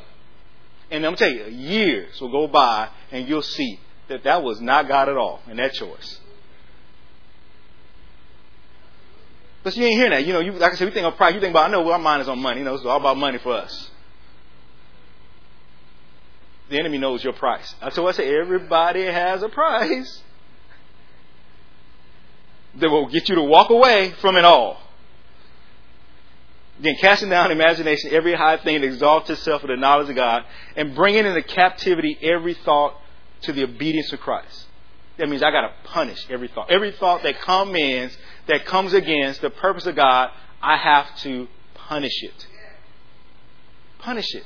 [0.90, 4.42] And I'm going to tell you, years will go by and you'll see that that
[4.42, 6.20] was not God at all in that choice.
[9.62, 10.26] But you ain't hearing that.
[10.26, 11.36] You know, you, like I said, we think of pride.
[11.36, 12.62] You think about, I know our mind is on money.
[12.62, 13.91] You know, it's all about money for us.
[16.72, 17.76] The enemy knows your price.
[17.92, 20.22] So I say, everybody has a price
[22.76, 24.82] that will get you to walk away from it all.
[26.80, 30.46] Then casting down imagination, every high thing that exalts itself with the knowledge of God,
[30.78, 32.96] and bringing into captivity every thought
[33.42, 34.68] to the obedience of Christ.
[35.18, 36.72] That means I got to punish every thought.
[36.72, 40.30] Every thought that comes that comes against the purpose of God,
[40.62, 42.48] I have to punish it.
[44.00, 44.46] Punish it.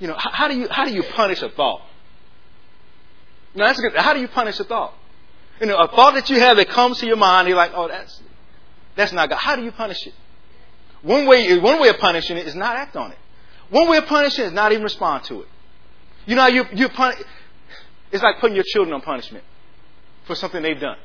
[0.00, 1.82] You know, how, do you how do you punish a thought?
[3.54, 3.94] Now that's good.
[3.94, 4.94] How do you punish a thought?
[5.60, 7.86] You know, a thought that you have that comes to your mind, you're like, oh,
[7.86, 8.20] that's
[8.96, 9.36] that's not God.
[9.36, 10.14] How do you punish it?
[11.02, 13.18] One way one way of punishing it is not act on it.
[13.68, 15.48] One way of punishing it is not even respond to it.
[16.26, 17.22] You know, you you punish.
[18.10, 19.44] It's like putting your children on punishment
[20.24, 20.96] for something they've done.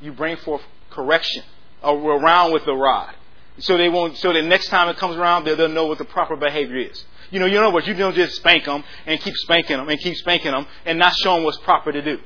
[0.00, 1.44] You bring forth correction
[1.82, 3.14] around with the rod.
[3.60, 6.04] So they won't, so the next time it comes around, they'll, they'll know what the
[6.04, 7.04] proper behavior is.
[7.30, 10.00] You know, you know what, you don't just spank them and keep spanking them and
[10.00, 12.18] keep spanking them and not show them what's proper to do.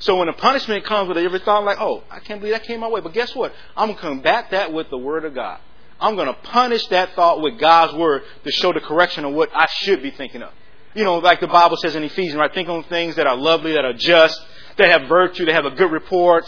[0.00, 2.80] So when the punishment comes with every thought, like, oh, I can't believe that came
[2.80, 3.00] my way.
[3.00, 3.52] But guess what?
[3.76, 5.60] I'm going to combat that with the Word of God.
[6.00, 9.50] I'm going to punish that thought with God's Word to show the correction of what
[9.54, 10.52] I should be thinking of.
[10.94, 12.52] You know, like the Bible says in Ephesians, right?
[12.52, 14.44] Think on things that are lovely, that are just,
[14.76, 16.44] that have virtue, that have a good report.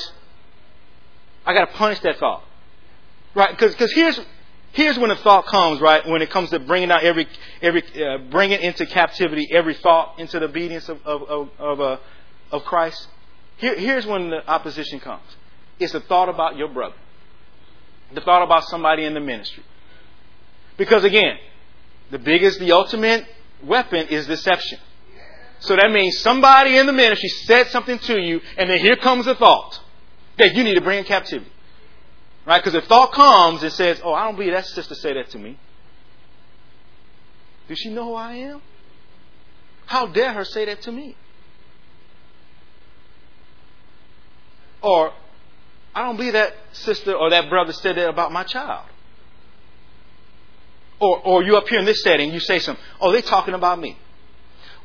[1.47, 2.43] I got to punish that thought.
[3.37, 3.57] Right?
[3.57, 4.21] Because here's,
[4.75, 6.07] here's when the thought comes, right?
[6.07, 7.27] When it comes to bringing out every,
[7.63, 11.97] every, uh, bringing into captivity every thought into the obedience of, of, of, of, uh,
[12.53, 13.09] of Christ.
[13.57, 15.23] Here, here's when the opposition comes.
[15.79, 16.97] It's a thought about your brother.
[18.13, 19.65] The thought about somebody in the ministry.
[20.77, 21.39] Because again,
[22.11, 23.25] the biggest, the ultimate
[23.63, 24.79] weapon is deception.
[25.61, 29.27] So that means somebody in the ministry said something to you, and then here comes
[29.27, 29.81] a thought
[30.39, 31.51] that you need to bring in captivity.
[32.47, 32.63] Right?
[32.63, 35.39] Because if thought comes and says, Oh, I don't believe that sister said that to
[35.39, 35.59] me.
[37.69, 38.63] Does she know who I am?
[39.87, 41.17] How dare her say that to me?
[44.83, 45.13] Or,
[45.95, 48.87] I don't believe that sister or that brother said that about my child.
[51.01, 53.81] Or, or you up here in this setting, you say something, oh, they're talking about
[53.81, 53.99] me.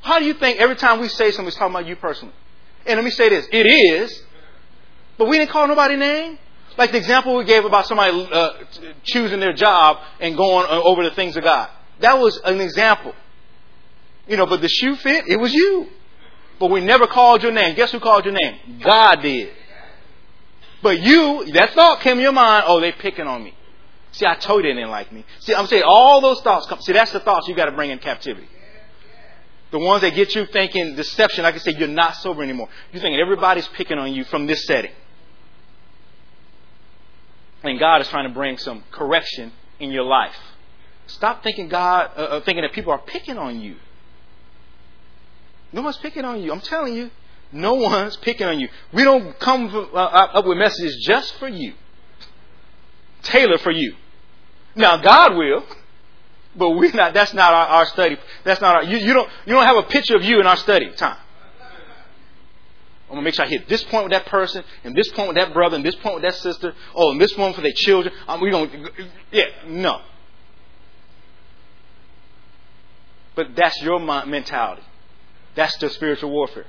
[0.01, 2.33] How do you think every time we say something, it's talking about you personally?
[2.85, 4.23] And let me say this, it is,
[5.17, 6.39] but we didn't call nobody name.
[6.79, 8.51] Like the example we gave about somebody uh,
[9.03, 11.69] choosing their job and going uh, over the things of God.
[11.99, 13.13] That was an example.
[14.29, 15.87] You know, but the shoe fit, it was you.
[16.57, 17.75] But we never called your name.
[17.75, 18.79] Guess who called your name?
[18.81, 19.51] God did.
[20.81, 23.53] But you, that thought came in your mind, oh, they're picking on me.
[24.13, 25.25] See, I told you they didn't like me.
[25.41, 26.79] See, I'm saying all those thoughts come.
[26.79, 28.47] See, that's the thoughts you got to bring in captivity.
[29.71, 32.69] The ones that get you thinking deception, like I say, you're not sober anymore.
[32.93, 34.91] You're thinking everybody's picking on you from this setting.
[37.63, 40.35] And God is trying to bring some correction in your life.
[41.07, 43.75] Stop thinking God, uh, uh thinking that people are picking on you.
[45.71, 46.51] No one's picking on you.
[46.51, 47.11] I'm telling you,
[47.51, 48.69] no one's picking on you.
[48.93, 51.73] We don't come uh, up with messages just for you,
[53.23, 53.95] tailored for you.
[54.75, 55.65] Now God will,
[56.55, 57.13] but we're not.
[57.13, 58.17] That's not our, our study.
[58.43, 58.83] That's not our.
[58.83, 59.29] You, you, don't.
[59.45, 61.17] You don't have a picture of you in our study time.
[63.09, 65.37] I'm gonna make sure I hit this point with that person, and this point with
[65.37, 66.75] that brother, and this point with that sister.
[66.93, 68.13] Oh, and this one for their children.
[68.27, 68.71] Um, we don't.
[69.31, 70.01] Yeah, no.
[73.35, 74.83] But that's your mentality.
[75.55, 76.67] That's the spiritual warfare.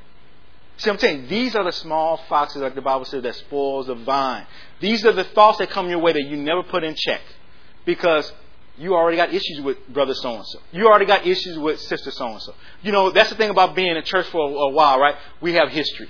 [0.79, 3.97] See, I'm saying these are the small foxes, like the Bible says, that spoils the
[3.97, 4.47] vine.
[4.81, 7.21] These are the thoughts that come your way that you never put in check,
[7.85, 8.33] because
[8.79, 10.59] you already got issues with brother so and so.
[10.73, 12.55] You already got issues with sister so and so.
[12.81, 15.17] You know, that's the thing about being in church for a while, right?
[15.43, 16.09] We have history.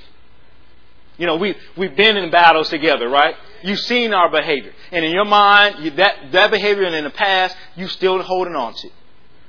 [1.20, 3.34] You know, we, we've been in battles together, right?
[3.62, 4.72] You've seen our behavior.
[4.90, 8.72] And in your mind, you, that, that behavior in the past, you're still holding on
[8.72, 8.88] to.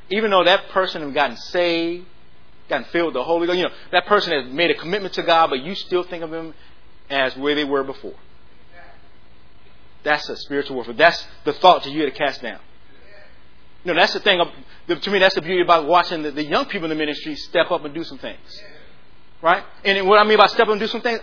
[0.10, 2.06] Even though that person has gotten saved,
[2.68, 3.58] gotten filled with the Holy Ghost.
[3.58, 6.30] You know, that person has made a commitment to God, but you still think of
[6.30, 6.54] them
[7.10, 8.16] as where they were before.
[10.04, 10.96] That's a spiritual warfare.
[10.96, 12.60] That's the thought to you to cast down.
[13.86, 14.42] You know, that's the thing.
[14.90, 17.72] To me, that's the beauty about watching the, the, young people in the ministry step
[17.72, 18.62] up and do some things.
[19.42, 19.64] Right?
[19.86, 21.22] And what I mean by step up and do some things,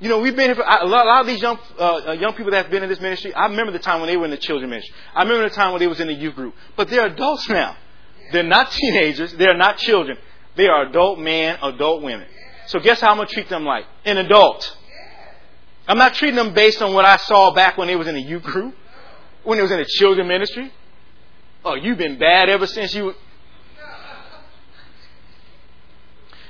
[0.00, 2.32] you know, we've been here for a lot, a lot of these young uh, young
[2.34, 3.34] people that have been in this ministry.
[3.34, 4.94] I remember the time when they were in the children ministry.
[5.14, 6.54] I remember the time when they was in the youth group.
[6.76, 7.76] But they're adults now.
[8.32, 9.32] They're not teenagers.
[9.32, 10.18] They're not children.
[10.54, 12.28] They are adult men, adult women.
[12.66, 13.86] So guess how I'm to treat them like?
[14.04, 14.76] An adult.
[15.88, 18.20] I'm not treating them based on what I saw back when they was in the
[18.20, 18.74] youth group,
[19.42, 20.70] when they was in the children ministry.
[21.64, 23.14] Oh, you've been bad ever since you.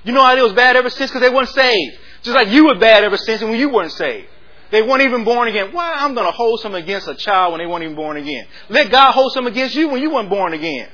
[0.05, 1.11] You know how they was bad ever since?
[1.11, 1.99] Because they weren't saved.
[2.23, 4.29] Just like you were bad ever since and when you weren't saved.
[4.71, 5.73] They weren't even born again.
[5.73, 8.47] Why I'm going to hold some against a child when they weren't even born again?
[8.69, 10.89] Let God hold some against you when you weren't born again.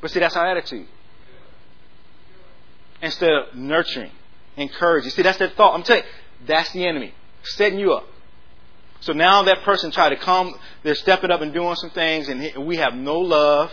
[0.00, 0.86] But see, that's our attitude.
[3.00, 4.10] Instead of nurturing,
[4.56, 5.10] encouraging.
[5.12, 5.74] See, that's that thought.
[5.74, 7.14] I'm telling you, that's the enemy
[7.44, 8.06] setting you up.
[9.00, 12.66] So now that person tried to come, they're stepping up and doing some things, and
[12.66, 13.70] we have no love,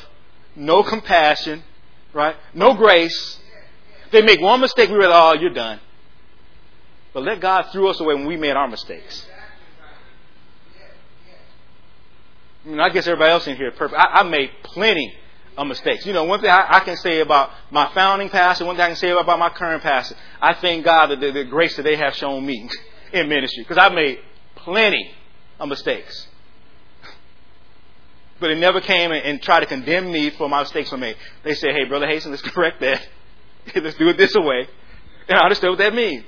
[0.56, 1.64] no compassion,
[2.14, 2.36] right?
[2.54, 3.40] No grace.
[4.12, 5.80] They make one mistake, we realize, oh, you're done.
[7.14, 9.26] But let God throw us away when we made our mistakes.
[12.66, 14.00] I, mean, I guess everybody else in here is perfect.
[14.00, 15.14] I, I made plenty
[15.58, 16.06] of mistakes.
[16.06, 18.88] You know, one thing I, I, can say about my founding pastor, one thing I
[18.88, 21.96] can say about my current pastor, I thank God that the, the grace that they
[21.96, 22.70] have shown me
[23.14, 24.20] in ministry because I've made
[24.56, 25.12] plenty
[25.60, 26.28] of mistakes.
[28.40, 31.16] But they never came and, and tried to condemn me for my mistakes I made.
[31.44, 33.08] They said, hey, Brother Hasten, let's correct that.
[33.76, 34.68] let's do it this way.
[35.28, 36.26] And I understood what that means.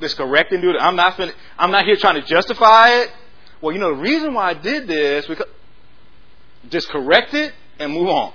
[0.00, 0.76] Let's correct and do it.
[0.80, 3.12] I'm not, fin- I'm not here trying to justify it.
[3.60, 5.46] Well, you know, the reason why I did this, because
[6.68, 8.32] just correct it and move on.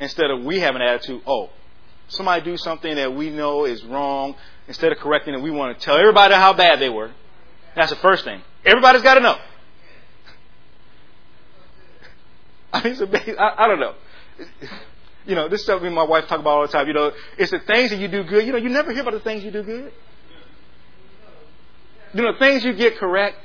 [0.00, 1.50] instead of we have an attitude, oh,
[2.08, 4.36] somebody do something that we know is wrong,
[4.68, 7.10] instead of correcting it, we want to tell everybody how bad they were.
[7.74, 8.40] That's the first thing.
[8.64, 9.36] Everybody's got to know.
[12.78, 13.94] I mean, it's a, I, I don't know.
[15.26, 16.88] You know, this stuff me and my wife talk about all the time.
[16.88, 18.44] You know, it's the things that you do good.
[18.44, 19.92] You know, you never hear about the things you do good.
[22.12, 23.36] You know, things you get correct.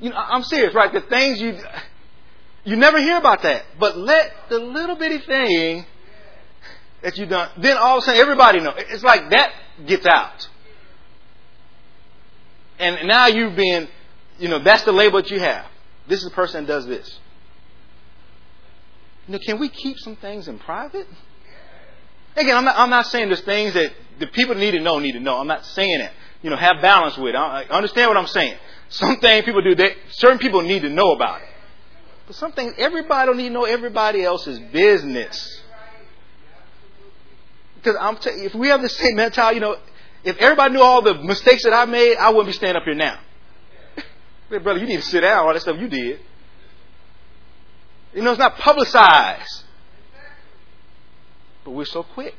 [0.00, 0.90] You know, I'm serious, right?
[0.90, 1.58] The things you
[2.64, 3.64] you never hear about that.
[3.78, 5.84] But let the little bitty thing
[7.02, 8.72] that you done, then all of a sudden everybody know.
[8.76, 9.52] It's like that
[9.86, 10.48] gets out.
[12.78, 13.88] And now you've been,
[14.38, 15.66] you know, that's the label that you have.
[16.08, 17.18] This is the person that does this.
[19.30, 21.06] Know, can we keep some things in private?
[22.36, 25.12] Again, I'm not, I'm not saying there's things that the people need to know need
[25.12, 25.38] to know.
[25.38, 26.12] I'm not saying that.
[26.42, 27.38] You know, have balance with it.
[27.38, 28.56] I understand what I'm saying.
[28.88, 31.48] Some things people do that certain people need to know about it.
[32.26, 35.62] But some things everybody don't need to know everybody else's business.
[37.76, 39.76] Because I'm t- if we have the same mentality, you know,
[40.24, 42.94] if everybody knew all the mistakes that I made, I wouldn't be standing up here
[42.94, 43.20] now.
[44.50, 45.46] hey, brother, you need to sit down.
[45.46, 46.20] All that stuff you did.
[48.14, 49.64] You know, it's not publicized.
[51.64, 52.34] But we're so quick.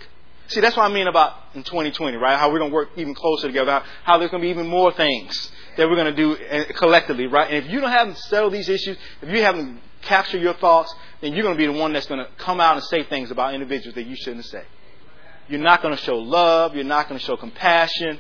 [0.48, 2.38] See, that's what I mean about in 2020, right?
[2.38, 3.82] How we're going to work even closer together.
[4.04, 7.28] How, there's going to be even more things that we're going to do uh, collectively,
[7.28, 7.50] right?
[7.50, 11.34] And if you don't have settled these issues, if you haven't captured your thoughts, then
[11.34, 13.54] you're going to be the one that's going to come out and say things about
[13.54, 14.64] individuals that you shouldn't say.
[15.48, 16.76] You're not going to show love.
[16.76, 18.20] You're not going to show compassion.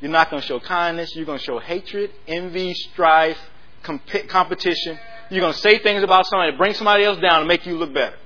[0.00, 1.14] You're not going to show kindness.
[1.14, 3.38] You're going to show hatred, envy, strife,
[3.82, 4.98] comp- competition.
[5.32, 7.78] You're going to say things about somebody to bring somebody else down to make you
[7.78, 8.16] look better.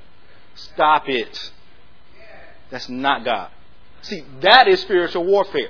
[0.56, 1.52] Stop it.
[2.68, 3.48] That's not God.
[4.02, 5.68] See, that is spiritual warfare.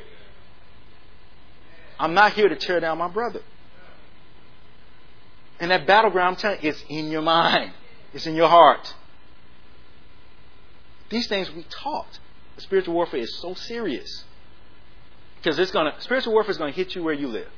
[2.01, 3.43] I'm not here to tear down my brother.
[5.61, 7.73] And that battleground, I'm telling you, it's in your mind.
[8.15, 8.95] It's in your heart.
[11.11, 12.19] These things we taught.
[12.57, 14.25] Spiritual warfare is so serious.
[15.37, 17.49] Because it's gonna spiritual warfare is gonna hit you where you live.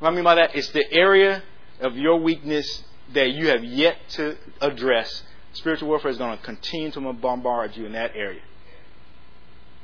[0.00, 0.56] What I mean by that?
[0.56, 1.44] It's the area
[1.80, 2.84] of your weakness
[3.14, 5.22] that you have yet to address.
[5.52, 8.42] Spiritual warfare is going to continue to bombard you in that area.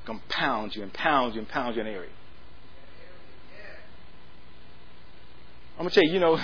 [0.05, 2.11] Compound you and pound you and pound you in that area.
[5.79, 6.37] I'm going to tell you, you know,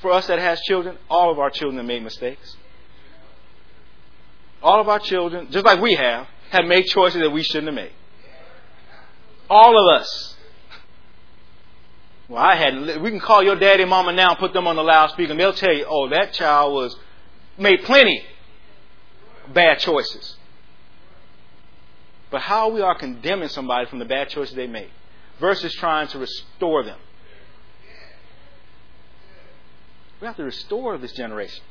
[0.00, 2.56] for us that has children, all of our children have made mistakes.
[4.62, 7.74] All of our children, just like we have, have made choices that we shouldn't have
[7.74, 7.92] made.
[9.48, 10.36] All of us.
[12.28, 13.00] Well, I had.
[13.00, 15.40] We can call your daddy and mama now and put them on the loudspeaker, and
[15.40, 16.96] they'll tell you, "Oh, that child was
[17.56, 18.24] made plenty
[19.48, 20.36] bad choices."
[22.30, 24.90] But how we are condemning somebody from the bad choices they made,
[25.40, 26.98] versus trying to restore them.
[30.20, 31.64] We have to restore this generation.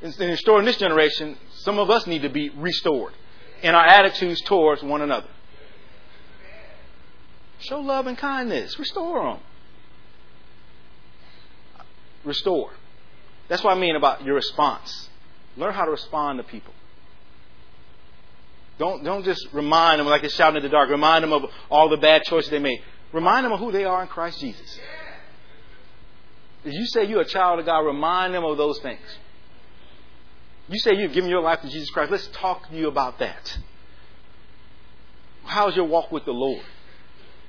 [0.00, 3.12] In restoring this generation, some of us need to be restored
[3.60, 5.28] in our attitudes towards one another.
[7.58, 8.78] Show love and kindness.
[8.78, 9.40] Restore them
[12.24, 12.70] restore.
[13.48, 15.08] That's what I mean about your response.
[15.56, 16.74] Learn how to respond to people.
[18.78, 20.88] Don't, don't just remind them like they're shouting in the dark.
[20.88, 22.80] Remind them of all the bad choices they made.
[23.12, 24.78] Remind them of who they are in Christ Jesus.
[26.64, 29.00] If you say you're a child of God, remind them of those things.
[30.68, 32.12] You say you've given your life to Jesus Christ.
[32.12, 33.58] Let's talk to you about that.
[35.44, 36.62] How's your walk with the Lord?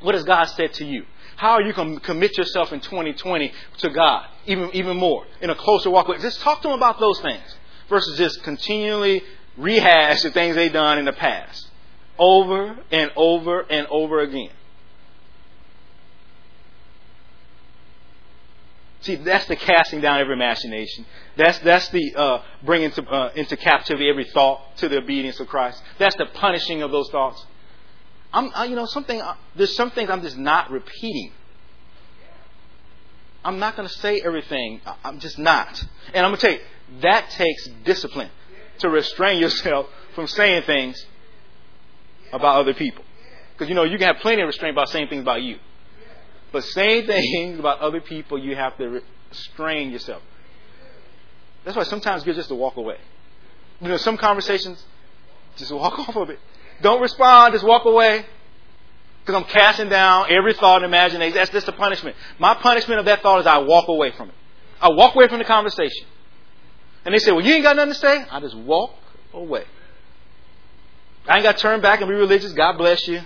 [0.02, 1.06] What has God said to you?
[1.40, 5.50] How are you going to commit yourself in 2020 to God even, even more in
[5.50, 6.20] a closer walk with?
[6.20, 7.56] Just talk to them about those things
[7.88, 9.24] versus just continually
[9.56, 11.70] rehash the things they've done in the past
[12.18, 14.50] over and over and over again.
[19.00, 21.06] See, that's the casting down every imagination.
[21.38, 25.48] That's that's the uh, bringing to, uh, into captivity every thought to the obedience of
[25.48, 25.82] Christ.
[26.00, 27.46] That's the punishing of those thoughts.
[28.32, 29.20] I'm, I, you know, something.
[29.20, 31.32] Uh, there's some things I'm just not repeating.
[33.44, 34.82] I'm not going to say everything.
[35.04, 35.84] I'm just not.
[36.14, 38.30] And I'm going to tell you, that takes discipline
[38.80, 41.06] to restrain yourself from saying things
[42.34, 43.04] about other people.
[43.54, 45.58] Because, you know, you can have plenty of restraint about saying things about you.
[46.52, 49.02] But saying things about other people, you have to
[49.32, 50.22] restrain yourself.
[51.64, 52.98] That's why sometimes good just to walk away.
[53.82, 54.84] You know, some conversations,
[55.56, 56.40] just walk off of it.
[56.82, 58.26] Don't respond, just walk away.
[59.22, 61.36] Because I'm casting down every thought and imagination.
[61.36, 62.16] That's just a punishment.
[62.40, 64.36] My punishment of that thought is I walk away from it.
[64.82, 66.08] I walk away from the conversation.
[67.06, 68.26] And they say, Well, you ain't got nothing to say?
[68.30, 68.94] I just walk
[69.34, 69.66] away.
[71.28, 72.54] I ain't got to turn back and be religious.
[72.54, 73.22] God bless you.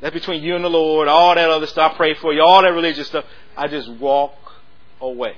[0.00, 1.08] That's between you and the Lord.
[1.08, 1.92] All that other stuff.
[1.92, 2.42] I pray for you.
[2.42, 3.24] All that religious stuff.
[3.56, 4.34] I just walk
[5.00, 5.36] away.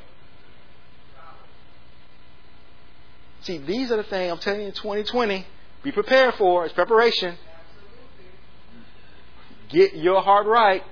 [3.42, 5.46] See, these are the things I'm telling you in 2020.
[5.82, 6.64] Be prepared for.
[6.64, 7.36] It's preparation.
[9.72, 10.82] Get your heart right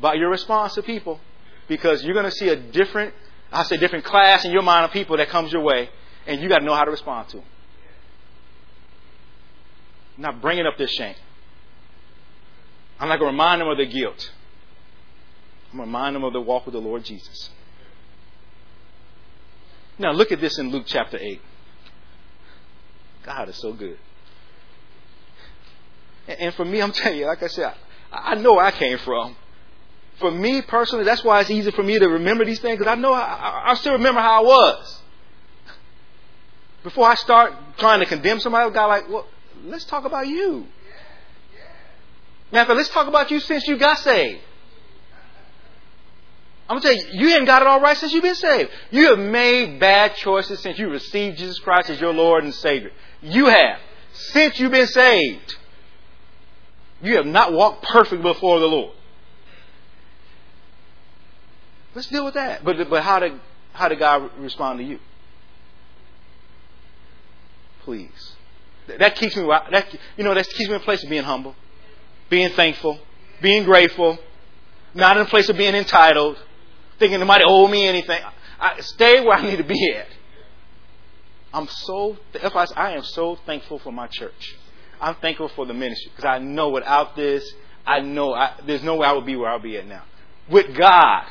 [0.00, 1.18] by your response to people
[1.66, 3.14] because you're going to see a different,
[3.50, 5.88] I say different class in your mind of people that comes your way
[6.26, 7.46] and you got to know how to respond to them.
[10.18, 11.14] not bringing up this shame.
[12.98, 14.30] I'm not going to remind them of their guilt.
[15.72, 17.50] I'm going to remind them of their walk with the Lord Jesus.
[19.98, 21.40] Now look at this in Luke chapter 8.
[23.24, 23.98] God is so good.
[26.28, 27.74] And for me, I'm telling you, like I said,
[28.24, 29.36] I know where I came from.
[30.18, 32.94] For me personally, that's why it's easy for me to remember these things because I
[32.94, 35.02] know I, I still remember how I was.
[36.82, 39.26] Before I start trying to condemn somebody, God, like, well,
[39.64, 40.66] let's talk about you.
[42.52, 44.40] Now, let's talk about you since you got saved.
[46.68, 48.70] I'm gonna tell you, you haven't got it all right since you've been saved.
[48.90, 52.90] You have made bad choices since you received Jesus Christ as your Lord and Savior.
[53.22, 53.78] You have.
[54.12, 55.56] Since you've been saved.
[57.02, 58.94] You have not walked perfect before the Lord.
[61.94, 62.64] Let's deal with that.
[62.64, 63.32] But, but how, did,
[63.72, 64.98] how did God respond to you?
[67.82, 68.34] Please.
[68.98, 69.86] That keeps me, that,
[70.16, 71.54] you know, that keeps me in place of being humble,
[72.30, 72.98] being thankful,
[73.40, 74.18] being grateful,
[74.94, 76.38] not in a place of being entitled,
[76.98, 78.20] thinking nobody owe me anything.
[78.60, 80.06] I, stay where I need to be at.
[81.52, 82.16] I'm so,
[82.76, 84.56] I am so thankful for my church.
[85.00, 87.52] I'm thankful for the ministry because I know without this,
[87.86, 90.02] I know I, there's no way I would be where I'll be at now.
[90.48, 91.24] With God.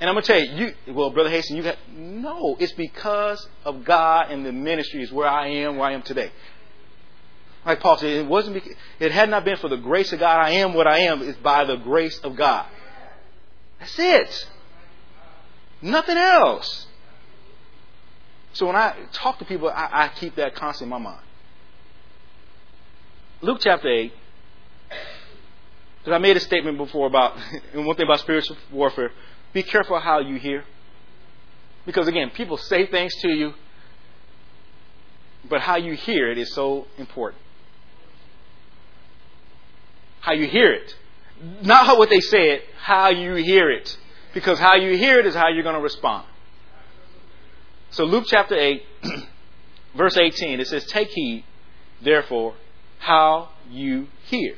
[0.00, 3.46] And I'm going to tell you, you, well, Brother Hasten, you got, no, it's because
[3.64, 6.30] of God and the ministry is where I am, where I am today.
[7.66, 10.38] Like Paul said, it wasn't, because, it had not been for the grace of God,
[10.40, 12.66] I am what I am, it's by the grace of God.
[13.78, 14.48] That's it.
[15.82, 16.86] Nothing else.
[18.54, 21.22] So when I talk to people, I, I keep that constant in my mind.
[23.42, 24.12] Luke chapter 8,
[25.98, 27.38] because I made a statement before about,
[27.72, 29.12] and one thing about spiritual warfare,
[29.54, 30.64] be careful how you hear.
[31.86, 33.54] Because again, people say things to you,
[35.48, 37.40] but how you hear it is so important.
[40.20, 40.94] How you hear it.
[41.62, 43.96] Not what they said, how you hear it.
[44.34, 46.26] Because how you hear it is how you're going to respond.
[47.90, 48.84] So Luke chapter 8,
[49.96, 51.44] verse 18, it says, Take heed,
[52.02, 52.54] therefore,
[53.00, 54.54] how you hear.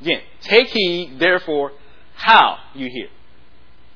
[0.00, 1.72] Again, take heed, therefore,
[2.14, 3.08] how you hear.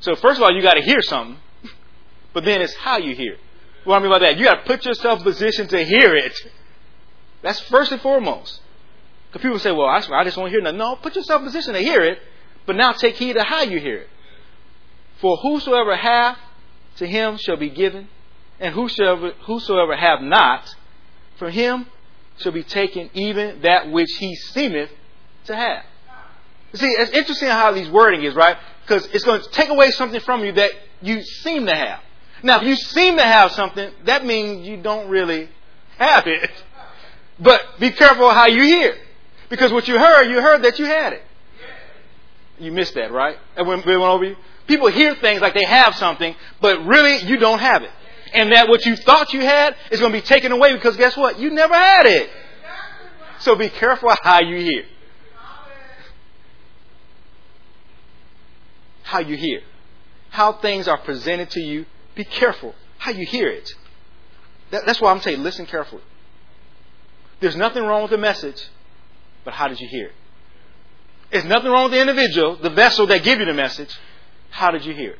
[0.00, 1.38] So first of all, you got to hear something,
[2.32, 3.36] but then it's how you hear.
[3.84, 6.38] What I mean by that, you got to put yourself in position to hear it.
[7.42, 8.60] That's first and foremost.
[9.28, 10.78] Because people say, well, I just want to hear nothing.
[10.78, 12.18] No, put yourself in position to hear it,
[12.66, 14.08] but now take heed to how you hear it.
[15.20, 16.38] For whosoever hath,
[16.96, 18.08] to him shall be given,
[18.60, 20.68] and whosoever, whosoever have not,
[21.38, 21.86] from him
[22.39, 24.91] shall be taken even that which he seemeth
[25.47, 25.84] to have.
[26.74, 28.57] See, it's interesting how these wording is, right?
[28.82, 30.70] Because it's going to take away something from you that
[31.01, 32.01] you seem to have.
[32.43, 35.49] Now, if you seem to have something, that means you don't really
[35.99, 36.51] have it.
[37.41, 38.97] But be careful how you hear.
[39.49, 41.22] Because what you heard, you heard that you had it.
[42.59, 43.36] You missed that, right?
[43.57, 44.36] And when we went over you,
[44.66, 47.91] people hear things like they have something, but really you don't have it.
[48.34, 51.16] And that what you thought you had is going to be taken away because guess
[51.16, 51.38] what?
[51.38, 52.30] You never had it.
[53.40, 54.84] So be careful how you hear.
[59.02, 59.62] How you hear.
[60.30, 61.86] How things are presented to you.
[62.14, 63.70] Be careful how you hear it.
[64.70, 66.02] That, that's why I'm saying listen carefully.
[67.40, 68.68] There's nothing wrong with the message,
[69.44, 70.12] but how did you hear it?
[71.30, 73.96] There's nothing wrong with the individual, the vessel that gave you the message.
[74.50, 75.18] How did you hear it?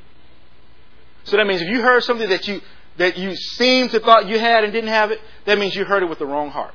[1.25, 2.61] So that means if you heard something that you
[2.99, 6.03] that you seemed to thought you had and didn't have it, that means you heard
[6.03, 6.75] it with the wrong heart.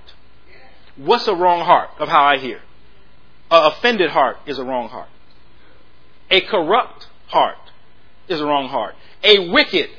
[0.96, 2.60] What's a wrong heart of how I hear?
[3.52, 5.10] An offended heart is a wrong heart.
[6.32, 7.58] A corrupt heart
[8.28, 8.96] is a wrong heart.
[9.24, 9.90] A wicked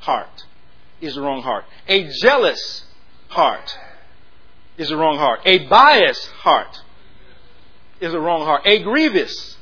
[0.00, 0.44] heart
[1.00, 1.64] is a wrong heart.
[1.88, 2.84] A jealous
[3.28, 3.76] heart
[4.76, 5.40] is a wrong heart.
[5.44, 6.82] A biased heart
[8.00, 8.62] is a wrong heart.
[8.64, 9.56] A grievous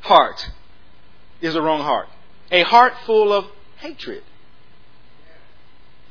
[0.00, 0.50] heart
[1.40, 2.08] is a wrong heart.
[2.50, 3.46] A heart full of
[3.78, 4.22] hatred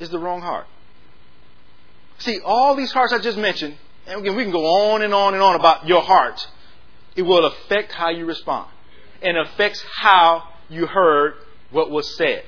[0.02, 0.68] is the wrong heart.
[2.18, 3.76] See, all these hearts I just mentioned,
[4.08, 6.46] and again, we can go on and on and on about your heart.
[7.16, 8.70] It will affect how you respond
[9.22, 11.34] and affects how you heard
[11.70, 12.44] what was said.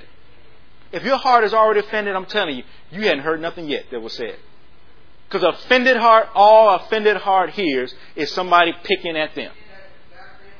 [0.91, 3.99] If your heart is already offended, I'm telling you, you hadn't heard nothing yet that
[3.99, 4.38] was said.
[5.28, 9.51] Because offended heart, all offended heart hears is somebody picking at them.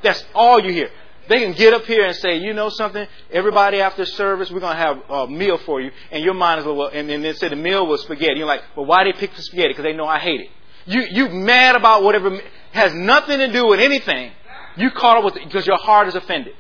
[0.02, 0.90] That's all you hear.
[1.30, 4.76] They can get up here and say, you know something, everybody after service, we're going
[4.76, 5.92] to have a meal for you.
[6.12, 8.40] And your mind is, well, and then they say the meal was spaghetti.
[8.40, 9.70] You're like, well, why they pick the spaghetti?
[9.70, 10.50] Because they know I hate it.
[10.86, 14.32] You, you mad about whatever, has nothing to do with anything.
[14.76, 16.56] You caught up with it because your heart is offended.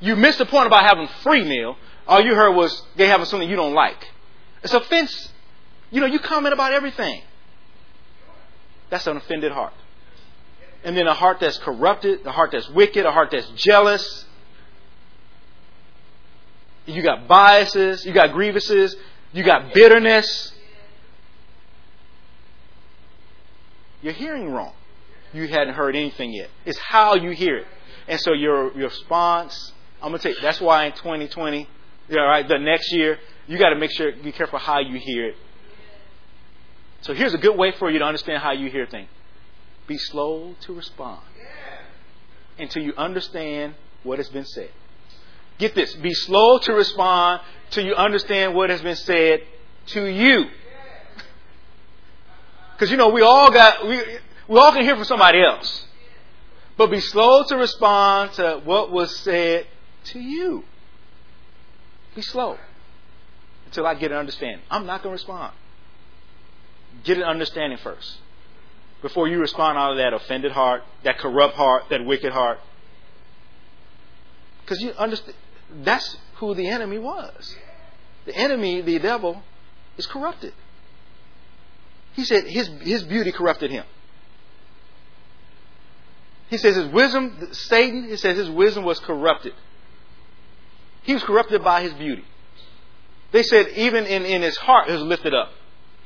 [0.00, 1.76] You missed the point about having free meal.
[2.06, 4.06] All you heard was they having something you don't like.
[4.62, 5.30] It's offense.
[5.90, 7.22] You know, you comment about everything.
[8.90, 9.72] That's an offended heart.
[10.84, 14.26] And then a heart that's corrupted, a heart that's wicked, a heart that's jealous.
[16.86, 18.94] You got biases, you got grievances,
[19.32, 20.52] you got bitterness.
[24.02, 24.74] You're hearing wrong.
[25.32, 26.50] You hadn't heard anything yet.
[26.66, 27.66] It's how you hear it.
[28.06, 29.72] And so your, your response,
[30.02, 31.66] I'm going to tell you, that's why in 2020,
[32.08, 34.98] you know, right, the next year, you got to make sure, be careful how you
[34.98, 35.36] hear it.
[37.00, 39.08] So here's a good way for you to understand how you hear things.
[39.86, 41.20] Be slow to respond
[42.58, 44.70] until you understand what has been said.
[45.58, 45.94] Get this.
[45.94, 49.42] Be slow to respond till you understand what has been said
[49.88, 50.46] to you.
[52.72, 54.02] Because you know we all got we
[54.48, 55.86] we all can hear from somebody else,
[56.76, 59.66] but be slow to respond to what was said
[60.04, 60.64] to you.
[62.16, 62.58] Be slow
[63.66, 64.64] until I get an understanding.
[64.70, 65.54] I'm not going to respond.
[67.04, 68.18] Get an understanding first
[69.04, 72.58] before you respond out of that offended heart, that corrupt heart, that wicked heart.
[74.62, 75.36] Because you understand,
[75.82, 77.54] that's who the enemy was.
[78.24, 79.42] The enemy, the devil,
[79.98, 80.54] is corrupted.
[82.14, 83.84] He said his, his beauty corrupted him.
[86.48, 89.52] He says his wisdom, Satan, he says his wisdom was corrupted.
[91.02, 92.24] He was corrupted by his beauty.
[93.32, 95.50] They said even in, in his heart it was lifted up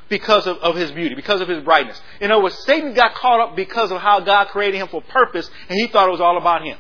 [0.09, 2.01] because of, of his beauty, because of his brightness.
[2.21, 5.51] In other words, Satan got caught up because of how God created him for purpose,
[5.69, 6.79] and he thought it was all about him.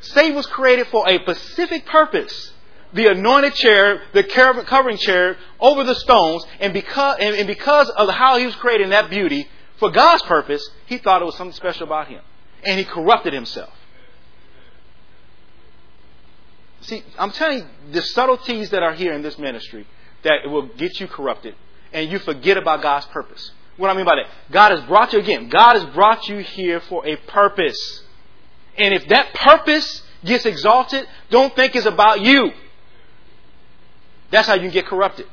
[0.00, 2.52] Satan was created for a specific purpose.
[2.92, 8.36] The anointed cherub, the covering cherub over the stones, and because, and because of how
[8.38, 12.08] he was creating that beauty, for God's purpose, he thought it was something special about
[12.08, 12.20] him.
[12.64, 13.72] And he corrupted himself.
[16.82, 19.86] See, I'm telling you, the subtleties that are here in this ministry
[20.22, 21.54] that will get you corrupted
[21.92, 23.52] and you forget about God's purpose.
[23.76, 24.26] What I mean by that?
[24.50, 25.48] God has brought you again.
[25.48, 28.02] God has brought you here for a purpose.
[28.76, 32.52] And if that purpose gets exalted, don't think it's about you.
[34.30, 35.26] That's how you get corrupted.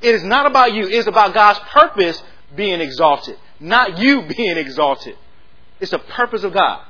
[0.00, 0.84] It is not about you.
[0.84, 2.22] It is about God's purpose
[2.54, 5.16] being exalted, not you being exalted.
[5.80, 6.84] It's a purpose of God.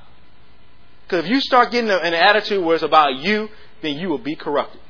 [1.05, 3.49] Because if you start getting an attitude where it's about you,
[3.83, 4.81] then you will be corrupted.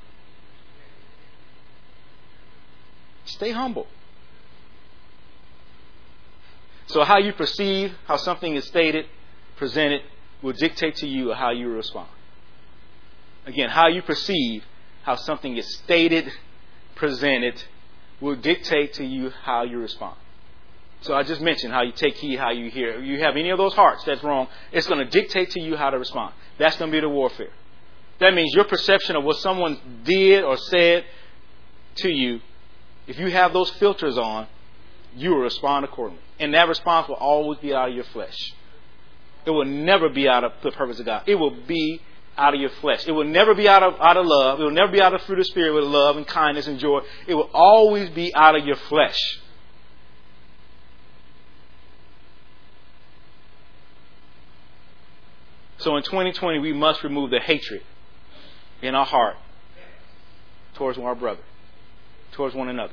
[3.24, 3.86] Stay humble.
[6.86, 9.06] So, how you perceive how something is stated,
[9.56, 10.02] presented,
[10.42, 12.08] will dictate to you how you respond.
[13.46, 14.64] Again, how you perceive
[15.02, 16.30] how something is stated,
[16.94, 17.62] presented,
[18.20, 20.16] will dictate to you how you respond.
[21.02, 22.98] So I just mentioned how you take heed, how you hear.
[23.00, 25.90] You have any of those hearts that's wrong, it's going to dictate to you how
[25.90, 26.34] to respond.
[26.58, 27.50] That's going to be the warfare.
[28.20, 31.04] That means your perception of what someone did or said
[31.96, 32.40] to you
[33.06, 34.46] if you have those filters on,
[35.16, 36.22] you will respond accordingly.
[36.38, 38.54] And that response will always be out of your flesh.
[39.44, 41.22] It will never be out of the purpose of God.
[41.26, 42.00] It will be
[42.36, 43.06] out of your flesh.
[43.06, 44.60] It will never be out of, out of love.
[44.60, 47.00] It will never be out of fruit of spirit with love and kindness and joy.
[47.26, 49.18] It will always be out of your flesh.
[55.78, 57.82] So in 2020, we must remove the hatred
[58.80, 59.36] in our heart
[60.74, 61.42] towards our brother
[62.34, 62.92] towards one another,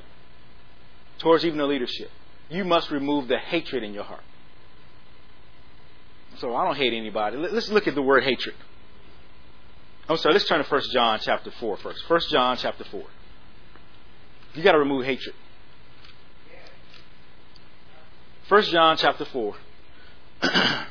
[1.19, 2.09] towards even the leadership.
[2.49, 4.23] You must remove the hatred in your heart.
[6.37, 7.37] So I don't hate anybody.
[7.37, 8.55] Let's look at the word hatred.
[10.09, 12.09] I'm sorry, let's turn to 1 John chapter 4 first.
[12.09, 13.03] 1 John chapter 4.
[14.55, 15.35] You got to remove hatred.
[18.49, 19.55] 1 John chapter 4.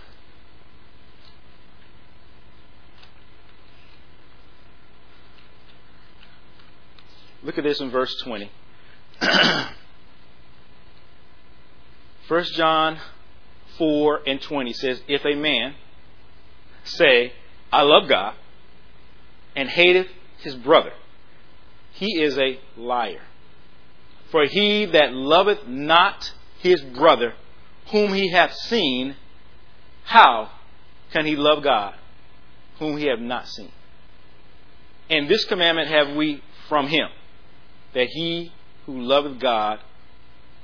[7.43, 8.51] Look at this in verse 20.
[12.28, 12.99] 1 John
[13.78, 15.74] 4 and 20 says, If a man
[16.84, 17.32] say,
[17.72, 18.34] I love God,
[19.57, 20.93] and hateth his brother,
[21.93, 23.22] he is a liar.
[24.30, 27.34] For he that loveth not his brother,
[27.91, 29.16] whom he hath seen,
[30.05, 30.51] how
[31.12, 31.95] can he love God,
[32.78, 33.72] whom he hath not seen?
[35.09, 37.09] And this commandment have we from him
[37.95, 38.53] that he
[38.86, 39.80] who loveth God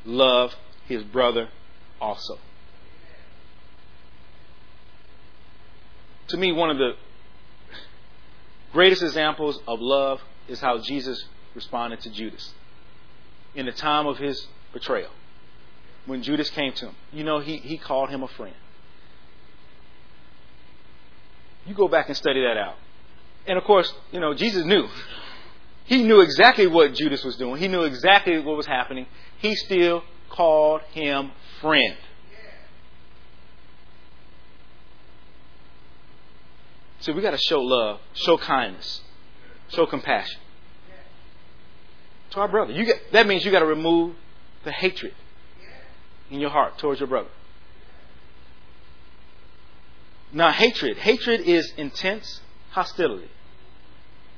[0.05, 0.55] love
[0.87, 1.49] his brother
[2.01, 2.39] also.
[6.29, 6.93] To me, one of the
[8.73, 11.25] greatest examples of love is how Jesus
[11.55, 12.53] responded to Judas
[13.55, 15.11] in the time of his betrayal.
[16.05, 18.55] When Judas came to him, you know, he, he called him a friend.
[21.67, 22.77] You go back and study that out.
[23.47, 24.89] And of course, you know, Jesus knew.
[25.87, 27.61] He knew exactly what Judas was doing.
[27.61, 29.07] He knew exactly what was happening.
[29.39, 31.31] He still called him
[31.61, 31.97] friend.
[37.01, 39.01] So we got to show love, show kindness,
[39.69, 40.41] show compassion
[42.31, 42.73] to our brother.
[42.73, 44.17] You get, that means you got to remove
[44.65, 45.15] the hatred
[46.31, 47.29] in your heart towards your brother.
[50.33, 50.99] Now, hatred.
[50.99, 53.31] Hatred is intense hostility.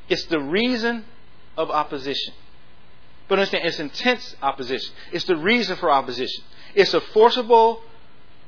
[0.08, 1.06] It's the reason
[1.58, 2.32] of opposition.
[3.28, 4.94] But understand, it's intense opposition.
[5.12, 6.42] It's the reason for opposition.
[6.74, 7.82] It's a forcible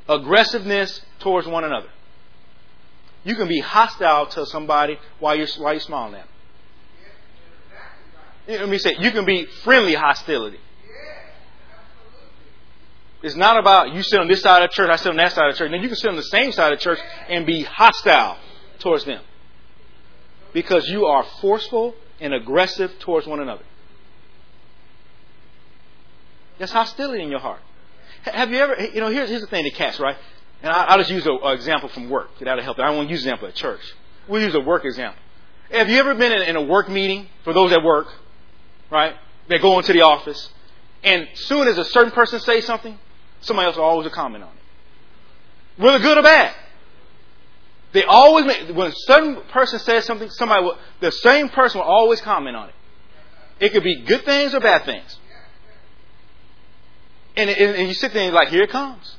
[0.08, 1.88] aggressiveness towards one another.
[3.24, 6.26] You can be hostile to somebody while you're, while you're smiling at
[8.48, 8.60] them.
[8.60, 10.58] Let me say, you can be friendly hostility.
[13.22, 15.50] It's not about you sit on this side of church, I sit on that side
[15.50, 15.70] of church.
[15.70, 16.98] Then you can sit on the same side of church
[17.28, 18.38] and be hostile
[18.78, 19.20] towards them.
[20.54, 23.64] Because you are forceful and aggressive towards one another.
[26.58, 27.60] There's hostility in your heart.
[28.22, 30.16] Have you ever, you know, here's, here's the thing to catch, right?
[30.62, 32.30] And I, will just use an example from work.
[32.38, 32.78] That'll help.
[32.78, 33.80] I don't want to use an example at church.
[34.28, 35.20] We'll use a work example.
[35.70, 38.08] Have you ever been in, in a work meeting, for those that work,
[38.90, 39.14] right?
[39.48, 40.50] They go into the office,
[41.02, 42.98] and soon as a certain person says something,
[43.40, 45.82] somebody else will always comment on it.
[45.82, 46.54] Whether good or bad.
[47.92, 51.88] They always make, when a certain person says something, somebody will, the same person will
[51.88, 52.74] always comment on it.
[53.58, 55.18] It could be good things or bad things.
[57.36, 59.16] And, and, and you sit there and you're like, here it comes.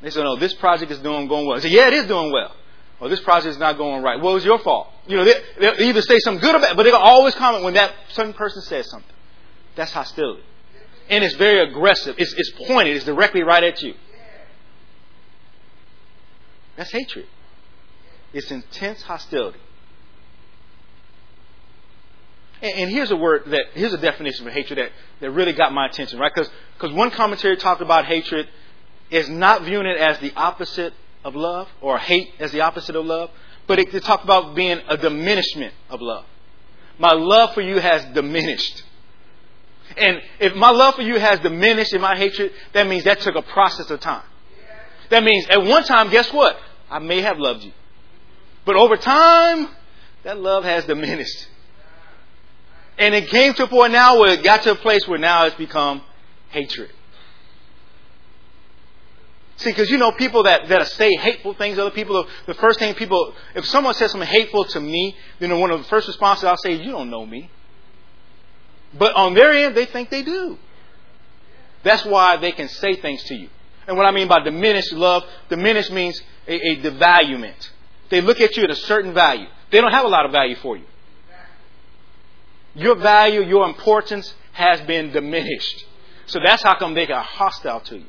[0.00, 1.56] They say, no, this project is doing going well.
[1.56, 2.54] I say, yeah, it is doing well.
[3.00, 4.20] Or this project is not going right.
[4.20, 4.88] Well, was your fault.
[5.06, 7.74] You know, they, they either say something good or bad, but they'll always comment when
[7.74, 9.10] that certain person says something.
[9.76, 10.42] That's hostility.
[11.10, 12.16] And it's very aggressive.
[12.18, 12.96] It's, it's pointed.
[12.96, 13.94] It's directly right at you.
[16.76, 17.26] That's hatred.
[18.34, 19.58] It's intense hostility.
[22.60, 25.72] And, and, here's a word that, here's a definition for hatred that, that really got
[25.72, 26.32] my attention, right?
[26.34, 28.48] Because one commentary talked about hatred
[29.10, 30.92] is not viewing it as the opposite
[31.24, 33.30] of love or hate as the opposite of love,
[33.66, 36.24] but it, it talked about being a diminishment of love.
[36.98, 38.82] My love for you has diminished.
[39.96, 43.36] And if my love for you has diminished in my hatred, that means that took
[43.36, 44.24] a process of time.
[45.10, 46.56] That means at one time, guess what?
[46.90, 47.72] I may have loved you.
[48.64, 49.68] But over time,
[50.22, 51.48] that love has diminished.
[52.96, 55.46] And it came to a point now where it got to a place where now
[55.46, 56.02] it's become
[56.50, 56.90] hatred.
[59.56, 62.94] See, because you know, people that, that say hateful things other people, the first thing
[62.94, 66.56] people, if someone says something hateful to me, then one of the first responses I'll
[66.56, 67.50] say, You don't know me.
[68.96, 70.58] But on their end, they think they do.
[71.82, 73.48] That's why they can say things to you.
[73.86, 76.92] And what I mean by diminished love, diminished means a, a.
[78.14, 79.48] They look at you at a certain value.
[79.72, 80.84] They don't have a lot of value for you.
[82.76, 85.84] Your value, your importance has been diminished.
[86.26, 88.04] So that's how come they got hostile to you.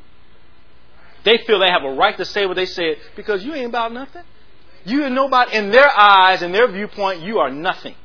[1.23, 3.93] They feel they have a right to say what they said because you ain't about
[3.93, 4.21] nothing.
[4.83, 5.55] You are nobody.
[5.55, 7.95] In their eyes, in their viewpoint, you are nothing.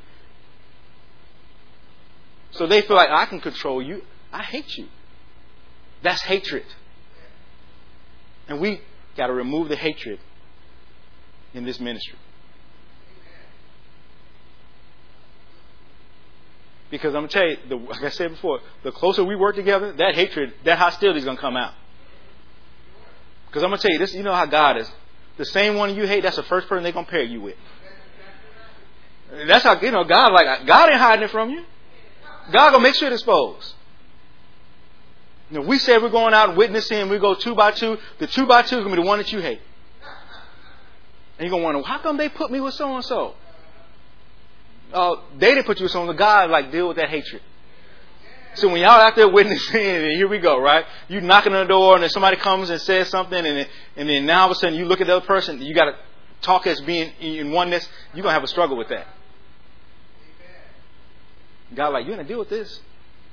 [2.53, 4.01] So they feel like I can control you.
[4.33, 4.89] I hate you.
[6.03, 6.65] That's hatred.
[8.49, 8.81] And we
[9.19, 10.19] got to remove the hatred
[11.55, 12.19] in this ministry.
[16.91, 19.55] Because I'm going to tell you, the, like I said before, the closer we work
[19.55, 21.73] together, that hatred, that hostility is going to come out.
[23.47, 24.91] Because I'm going to tell you this, you know how God is.
[25.37, 27.57] The same one you hate, that's the first person they're going to pair you with.
[29.47, 31.65] That's how, you know, God, like, God ain't hiding it from you.
[32.53, 33.75] God going to make sure it's exposed.
[35.51, 37.99] You know, we say we're going out and witnessing, we go two by two.
[38.19, 39.61] The two by two is going to be the one that you hate.
[41.41, 43.35] And you're going to wonder, how come they put me with so and so?
[45.39, 46.15] They didn't put you with someone.
[46.15, 47.41] God, like, deal with that hatred.
[48.57, 50.85] So when y'all out there witnessing, and here we go, right?
[51.09, 53.67] You knocking on the door, and then somebody comes and says something, and then,
[53.97, 55.87] and then now all of a sudden you look at the other person, you got
[55.87, 55.97] to
[56.43, 57.89] talk as being in oneness.
[58.13, 59.07] You're gonna have a struggle with that.
[61.75, 62.81] God, like, you're gonna deal with this.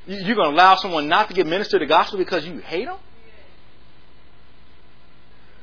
[0.05, 2.99] You're gonna allow someone not to get ministered the gospel because you hate them.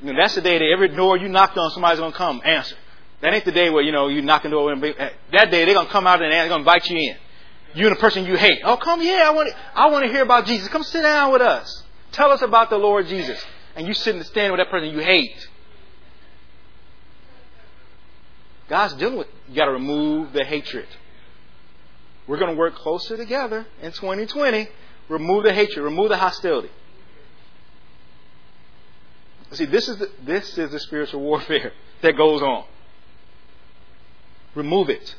[0.01, 2.75] You know, that's the day that every door you knocked on, somebody's gonna come answer.
[3.21, 4.71] That ain't the day where you know you knocking the door.
[4.71, 7.17] And eh, that day they're gonna come out and they're gonna invite you in.
[7.75, 8.61] You and the person you hate.
[8.63, 9.21] Oh, come here.
[9.21, 10.67] I want to, I want to hear about Jesus.
[10.69, 11.83] Come sit down with us.
[12.13, 13.43] Tell us about the Lord Jesus.
[13.75, 15.35] And you sit and stand with that person you hate.
[18.69, 19.27] God's dealing with.
[19.49, 20.87] You got to remove the hatred.
[22.27, 24.69] We're going to work closer together in 2020.
[25.09, 25.83] Remove the hatred.
[25.83, 26.69] Remove the hostility.
[29.51, 31.71] See, this is the, this is the spiritual warfare
[32.01, 32.65] that goes on.
[34.55, 35.15] Remove it.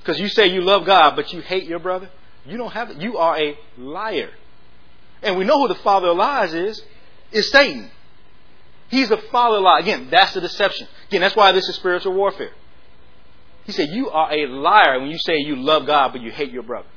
[0.00, 2.10] Because you say you love God, but you hate your brother.
[2.46, 2.98] You don't have it.
[2.98, 4.30] You are a liar.
[5.22, 6.82] And we know who the father of lies is.
[7.32, 7.90] Is Satan.
[8.88, 9.82] He's the father of lies.
[9.82, 10.88] Again, that's the deception.
[11.08, 12.52] Again, that's why this is spiritual warfare.
[13.64, 16.52] He said, You are a liar when you say you love God, but you hate
[16.52, 16.88] your brother.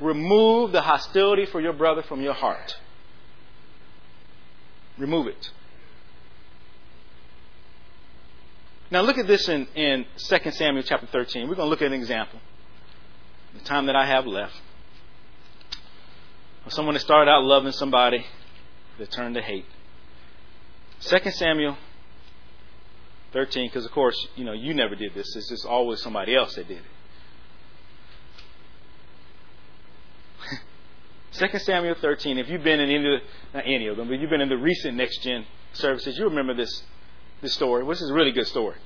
[0.00, 2.76] Remove the hostility for your brother from your heart.
[4.96, 5.50] Remove it.
[8.94, 11.48] Now look at this in, in 2 Samuel chapter 13.
[11.48, 12.38] We're going to look at an example.
[13.52, 14.54] The time that I have left.
[16.68, 18.24] Someone that started out loving somebody
[19.00, 19.64] that turned to hate.
[21.00, 21.76] 2 Samuel
[23.32, 25.26] 13, because of course, you know, you never did this.
[25.34, 26.78] It's just always somebody else that did
[31.32, 31.50] it.
[31.50, 33.22] 2 Samuel 13, if you've been in any of
[33.52, 36.54] not any of them, but you've been in the recent next gen services, you remember
[36.54, 36.84] this,
[37.44, 37.84] this story.
[37.84, 38.76] which is a really good story.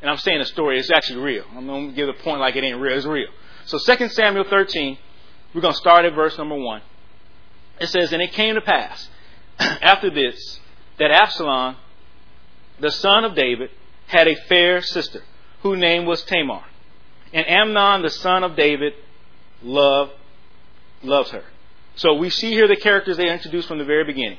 [0.00, 1.44] And I'm saying a story, it's actually real.
[1.54, 2.96] I'm going to give a point like it ain't real.
[2.96, 3.28] It's real.
[3.66, 4.98] So 2 Samuel 13,
[5.54, 6.82] we're going to start at verse number 1.
[7.80, 9.08] It says, And it came to pass,
[9.58, 10.58] after this,
[10.98, 11.76] that Absalom,
[12.80, 13.70] the son of David,
[14.06, 15.22] had a fair sister,
[15.62, 16.64] whose name was Tamar.
[17.32, 18.94] And Amnon, the son of David,
[19.62, 20.12] loved,
[21.02, 21.44] loves her.
[21.96, 24.38] So we see here the characters they introduced from the very beginning.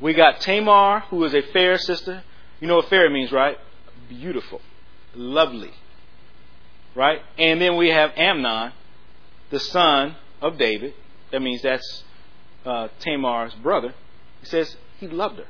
[0.00, 2.24] We got Tamar, who is a fair sister.
[2.60, 3.58] You know what fair means, right?
[4.08, 4.60] Beautiful,
[5.14, 5.72] lovely.
[6.94, 7.20] Right?
[7.38, 8.72] And then we have Amnon,
[9.50, 10.94] the son of David.
[11.32, 12.04] That means that's
[12.64, 13.94] uh, Tamar's brother.
[14.40, 15.46] He says he loved her.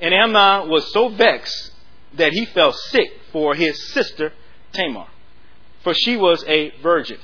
[0.00, 1.72] And Amnon was so vexed
[2.14, 4.32] that he fell sick for his sister
[4.72, 5.06] Tamar,
[5.84, 7.18] for she was a virgin.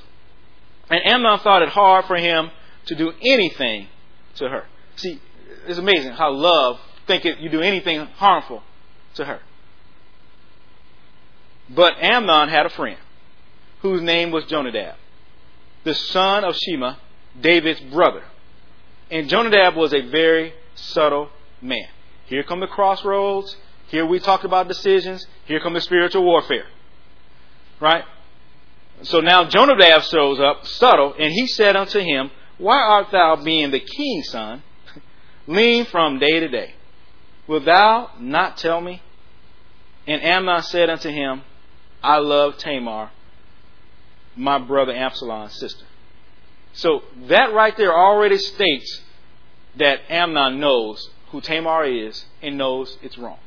[0.89, 2.51] And Amnon thought it hard for him
[2.87, 3.89] to do anything
[4.37, 4.67] to her.
[4.97, 5.21] See,
[5.67, 8.63] it's amazing how love think it, you do anything harmful
[9.15, 9.41] to her.
[11.69, 12.99] But Amnon had a friend
[13.81, 14.97] whose name was Jonadab,
[15.85, 16.97] the son of Shimeah,
[17.41, 18.23] David's brother.
[19.11, 21.29] And Jonadab was a very subtle
[21.61, 21.89] man.
[22.27, 23.57] Here come the crossroads.
[23.89, 25.27] Here we talked about decisions.
[25.45, 26.67] Here come the spiritual warfare.
[27.81, 28.05] Right?
[29.03, 33.71] So now Jonadab shows up, subtle, and he said unto him, Why art thou, being
[33.71, 34.63] the king's son,
[35.47, 36.75] lean from day to day?
[37.47, 39.03] Wilt thou not tell me?
[40.07, 41.43] And Amnon said unto him,
[42.03, 43.11] I love Tamar,
[44.37, 45.85] my brother Absalom's sister.
[46.73, 49.03] So that right there already states
[49.77, 53.39] that Amnon knows who Tamar is and knows it's wrong.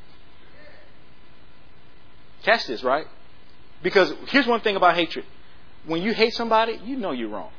[2.43, 3.05] Catch this, right?
[3.81, 5.25] Because here's one thing about hatred.
[5.85, 7.51] When you hate somebody, you know you're wrong.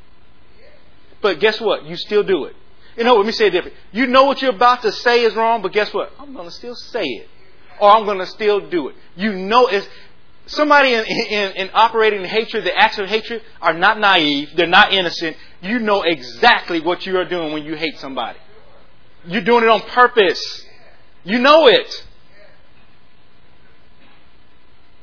[1.23, 1.85] But guess what?
[1.85, 2.57] You still do it.
[2.97, 3.77] You know, let me say it different.
[3.93, 6.13] You know what you're about to say is wrong, but guess what?
[6.19, 7.29] I'm going to still say it.
[7.81, 8.97] Or I'm going to still do it.
[9.17, 9.89] You know it's,
[10.47, 14.51] somebody in, in, in operating in hatred, the acts of hatred, are not naive.
[14.55, 15.37] They're not innocent.
[15.63, 18.39] You know exactly what you are doing when you hate somebody.
[19.27, 20.67] You're doing it on purpose.
[21.25, 22.07] You know it.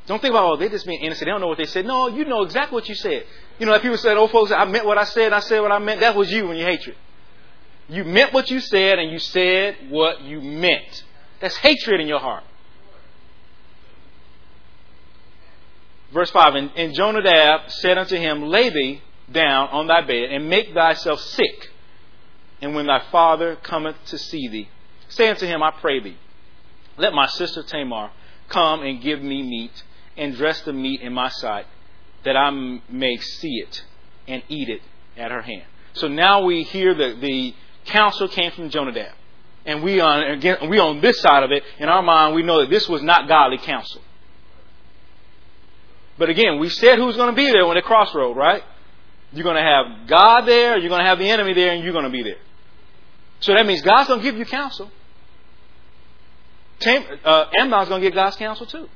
[0.07, 1.25] Don't think about, oh, they're just being innocent.
[1.25, 1.85] They don't know what they said.
[1.85, 3.25] No, you know exactly what you said.
[3.59, 5.33] You know, like people said, oh, folks, I meant what I said.
[5.33, 5.99] I said what I meant.
[5.99, 6.95] That was you when you hatred.
[7.89, 11.03] You meant what you said, and you said what you meant.
[11.39, 12.43] That's hatred in your heart.
[16.13, 20.49] Verse 5 And, and Jonadab said unto him, Lay thee down on thy bed, and
[20.49, 21.69] make thyself sick
[22.61, 24.69] and when thy father cometh to see thee,
[25.09, 26.17] say unto him, I pray thee,
[26.97, 28.11] let my sister Tamar
[28.49, 29.83] come and give me meat,
[30.15, 31.67] and dress the meat in my sight,
[32.23, 32.49] that I
[32.89, 33.83] may see it
[34.27, 34.81] and eat it
[35.15, 35.65] at her hand.
[35.93, 37.53] So now we hear that the
[37.87, 39.13] counsel came from Jonadab.
[39.65, 42.61] And we on again we on this side of it, in our mind we know
[42.61, 44.01] that this was not godly counsel.
[46.17, 48.63] But again, we said who's going to be there when the crossroad, right?
[49.33, 51.93] You're going to have God there, you're going to have the enemy there, and you're
[51.93, 52.37] going to be there.
[53.39, 54.89] So that means God's going to give you counsel.
[56.79, 58.89] Tam, uh, Amnon's going to get God's counsel too.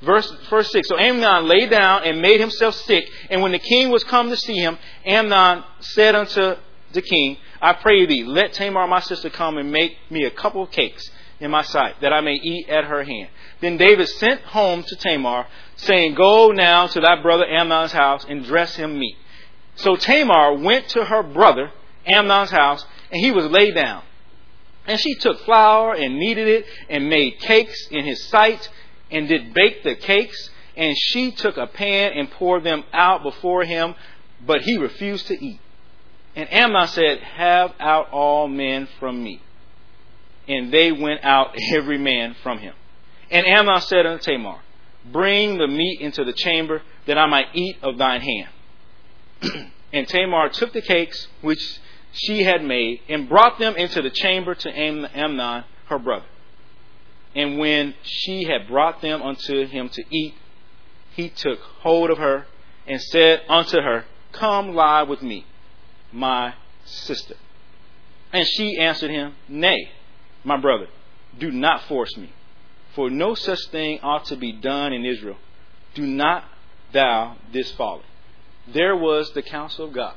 [0.00, 0.88] Verse, verse 6.
[0.88, 3.04] So Amnon lay down and made himself sick.
[3.30, 6.54] And when the king was come to see him, Amnon said unto
[6.92, 10.62] the king, I pray thee, let Tamar my sister come and make me a couple
[10.62, 13.28] of cakes in my sight, that I may eat at her hand.
[13.60, 15.46] Then David sent home to Tamar,
[15.76, 19.16] saying, Go now to thy brother Amnon's house and dress him meat.
[19.76, 21.70] So Tamar went to her brother
[22.06, 24.02] Amnon's house, and he was laid down.
[24.86, 28.68] And she took flour and kneaded it and made cakes in his sight
[29.10, 33.64] and did bake the cakes, and she took a pan and poured them out before
[33.64, 33.94] him,
[34.44, 35.60] but he refused to eat.
[36.34, 39.42] And Amnon said, Have out all men from me.
[40.46, 42.74] And they went out every man from him.
[43.30, 44.60] And Amnon said unto Tamar,
[45.10, 48.48] Bring the meat into the chamber, that I might eat of thine hand.
[49.92, 51.80] and Tamar took the cakes which
[52.12, 56.26] she had made, and brought them into the chamber to Amnon, her brother.
[57.34, 60.34] And when she had brought them unto him to eat,
[61.14, 62.46] he took hold of her
[62.86, 65.44] and said unto her, Come lie with me,
[66.12, 66.54] my
[66.84, 67.34] sister.
[68.32, 69.90] And she answered him, Nay,
[70.44, 70.86] my brother,
[71.38, 72.32] do not force me,
[72.94, 75.36] for no such thing ought to be done in Israel.
[75.94, 76.44] Do not
[76.92, 78.02] thou this folly.
[78.66, 80.14] There was the counsel of God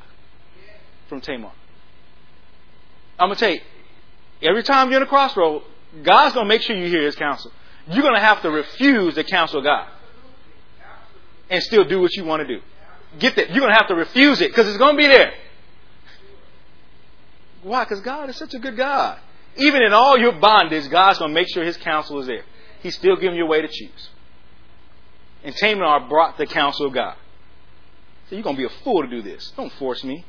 [1.07, 1.51] from Tamar.
[3.17, 3.61] I'm going to tell you,
[4.41, 5.63] every time you're in a crossroad,
[6.03, 7.51] God's going to make sure you hear his counsel.
[7.87, 9.87] You're going to have to refuse the counsel of God
[11.49, 12.61] and still do what you want to do.
[13.19, 13.49] Get that.
[13.49, 15.33] You're going to have to refuse it because it's going to be there.
[17.63, 17.83] Why?
[17.83, 19.19] Because God is such a good God.
[19.57, 22.43] Even in all your bondage, God's going to make sure his counsel is there.
[22.81, 24.09] He's still giving you a way to choose.
[25.43, 27.15] And Tamar brought the counsel of God.
[28.29, 29.51] So you're going to be a fool to do this.
[29.57, 30.25] Don't force me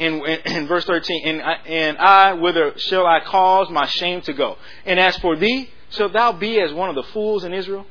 [0.00, 4.22] in, in, in verse 13, and I, and I, whither shall I cause my shame
[4.22, 4.56] to go?
[4.84, 7.86] And as for thee, shalt thou be as one of the fools in Israel?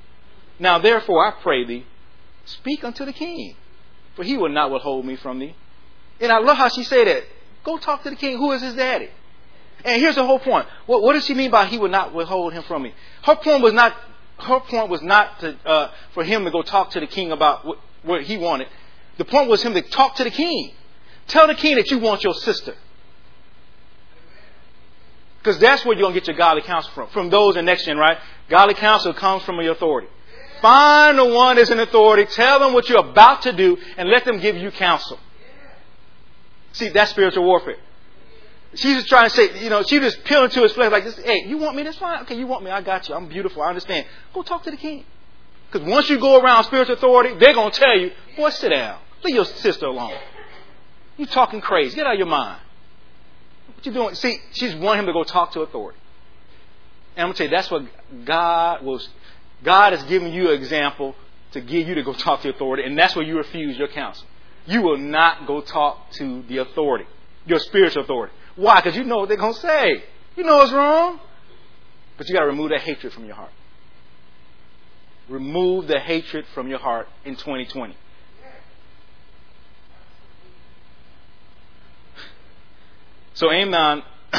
[0.57, 1.85] Now therefore I pray thee,
[2.45, 3.55] speak unto the king,
[4.15, 5.55] for he will not withhold me from thee.
[6.19, 7.23] And I love how she said that.
[7.69, 8.35] Go talk to the king.
[8.35, 9.09] Who is his daddy?
[9.85, 10.65] And here's the whole point.
[10.87, 12.95] What, what does she mean by he would not withhold him from me?
[13.21, 13.95] Her point was not.
[14.39, 17.67] Her point was not to, uh, for him to go talk to the king about
[17.67, 18.69] what, what he wanted.
[19.19, 20.71] The point was him to talk to the king.
[21.27, 22.73] Tell the king that you want your sister.
[25.37, 27.09] Because that's where you're going to get your godly counsel from.
[27.09, 28.17] From those in next gen, right?
[28.49, 30.07] Godly counsel comes from your authority.
[30.59, 34.25] Find the one that's in authority, tell them what you're about to do, and let
[34.25, 35.19] them give you counsel.
[36.73, 37.77] See, that's spiritual warfare.
[38.75, 41.17] She's just trying to say, you know, she just peeling to his flesh like this.
[41.17, 41.83] Hey, you want me?
[41.83, 42.21] That's fine.
[42.21, 42.69] Okay, you want me?
[42.69, 43.15] I got you.
[43.15, 43.63] I'm beautiful.
[43.63, 44.05] I understand.
[44.33, 45.05] Go talk to the king.
[45.71, 48.99] Because once you go around spiritual authority, they're going to tell you, boy, sit down.
[49.23, 50.13] Leave your sister alone.
[51.17, 51.95] You talking crazy.
[51.95, 52.61] Get out of your mind.
[53.75, 54.15] What you doing?
[54.15, 55.99] See, she's wanting him to go talk to authority.
[57.15, 57.83] And I'm gonna tell you, that's what
[58.25, 59.09] God was
[59.63, 61.15] God has given you an example
[61.51, 64.25] to get you to go talk to authority, and that's where you refuse your counsel.
[64.69, 67.05] You will not go talk to the authority,
[67.47, 68.33] your spiritual authority.
[68.55, 68.75] Why?
[68.75, 70.03] Because you know what they're gonna say.
[70.35, 71.19] You know it's wrong.
[72.17, 73.49] But you gotta remove that hatred from your heart.
[75.27, 77.97] Remove the hatred from your heart in 2020.
[83.33, 84.03] So Amnon,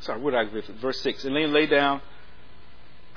[0.00, 1.24] sorry, where did I get Verse 6.
[1.24, 2.02] And then lay down.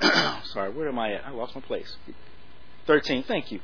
[0.00, 1.26] sorry, where am I at?
[1.26, 1.94] I lost my place.
[2.86, 3.60] 13, thank you.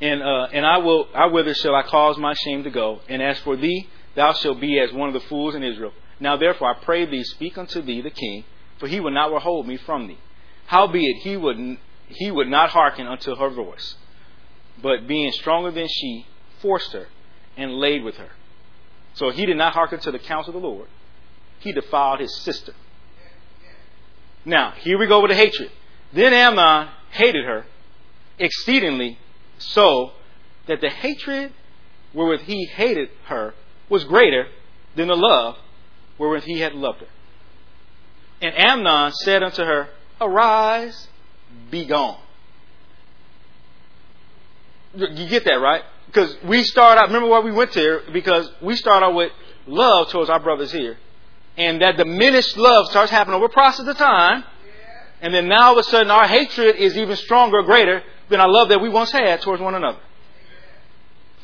[0.00, 3.22] And uh, and I will I whither shall I cause my shame to go, and
[3.22, 5.92] as for thee, thou shalt be as one of the fools in Israel.
[6.20, 8.44] Now therefore I pray thee, speak unto thee the king,
[8.78, 10.18] for he will not withhold me from thee.
[10.66, 11.78] Howbeit he would
[12.08, 13.96] he would not hearken unto her voice
[14.82, 16.26] but being stronger than she,
[16.60, 17.06] forced her
[17.56, 18.30] and laid with her.
[19.14, 20.88] So he did not hearken to the counsel of the Lord.
[21.60, 22.72] He defiled his sister.
[24.44, 25.70] Now, here we go with the hatred.
[26.12, 27.66] Then Amnon hated her
[28.38, 29.18] exceedingly
[29.58, 30.12] so
[30.66, 31.52] that the hatred
[32.14, 33.54] wherewith he hated her
[33.88, 34.46] was greater
[34.96, 35.56] than the love
[36.18, 37.06] wherewith he had loved her.
[38.40, 39.88] And Amnon said unto her,
[40.20, 41.08] Arise,
[41.70, 42.18] be gone.
[44.94, 45.82] You get that, right?
[46.06, 48.02] Because we start out, remember why we went there?
[48.12, 49.30] Because we start out with
[49.66, 50.96] love towards our brothers here.
[51.56, 54.44] And that diminished love starts happening over a process of time.
[55.20, 58.46] And then now all of a sudden our hatred is even stronger, greater than I
[58.46, 59.98] love that we once had towards one another.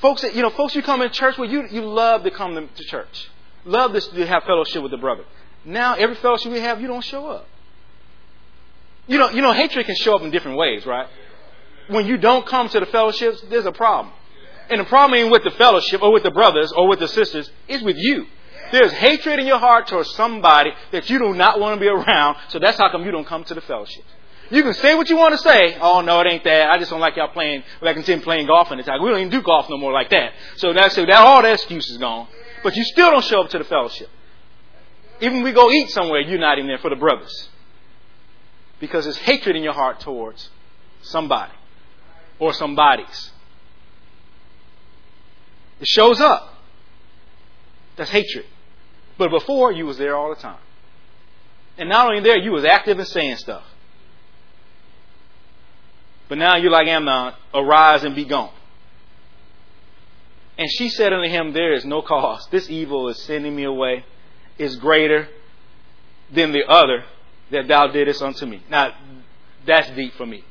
[0.01, 2.55] Folks, that, you know, folks you come in church with, you, you love to come
[2.55, 3.31] to church.
[3.65, 5.25] Love this, to have fellowship with the brother.
[5.65, 7.47] Now, every fellowship we have, you don't show up.
[9.07, 11.09] You know, you know, hatred can show up in different ways, right?
[11.89, 14.13] when you don't come to the fellowships, there's a problem.
[14.71, 17.51] And the problem ain't with the fellowship or with the brothers or with the sisters,
[17.69, 18.27] it's with you.
[18.73, 22.37] There's hatred in your heart towards somebody that you do not want to be around,
[22.49, 24.05] so that's how come you don't come to the fellowship.
[24.51, 25.77] You can say what you want to say.
[25.81, 26.71] Oh no, it ain't that.
[26.71, 29.03] I just don't like y'all playing like I'm playing golf in the time.
[29.03, 30.33] We don't even do golf no more like that.
[30.57, 32.29] So that's so that all that excuse is gone.
[32.63, 34.09] But you still don't show up to the fellowship.
[35.21, 37.49] Even we go eat somewhere, you're not even there for the brothers.
[38.81, 40.51] Because there's hatred in your heart towards
[41.03, 41.53] somebody
[42.39, 43.31] or some bodies.
[45.81, 46.55] It shows up.
[47.97, 48.47] That's hatred.
[49.17, 50.59] But before, you was there all the time.
[51.79, 53.65] And not only there, you was active in saying stuff.
[56.35, 58.51] But now you're like Amnon, arise and be gone.
[60.59, 62.49] And she said unto him, There is no cause.
[62.51, 64.05] This evil is sending me away,
[64.59, 65.29] is greater
[66.33, 67.05] than the other
[67.53, 68.65] that thou didst unto me.
[68.69, 68.97] Now,
[69.65, 70.43] that's deep for me.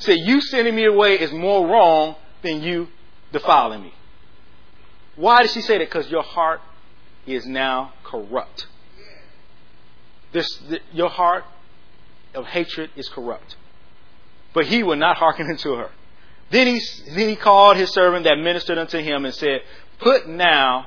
[0.00, 2.88] Say, you sending me away is more wrong than you
[3.32, 3.94] defiling me.
[5.16, 5.88] Why did she say that?
[5.88, 6.60] Because your heart
[7.26, 8.66] is now corrupt.
[10.34, 11.44] This, the, your heart
[12.34, 13.56] of hatred is corrupt.
[14.52, 15.90] But he would not hearken unto her.
[16.50, 16.80] Then he,
[17.10, 19.60] then he called his servant that ministered unto him and said,
[19.98, 20.86] Put now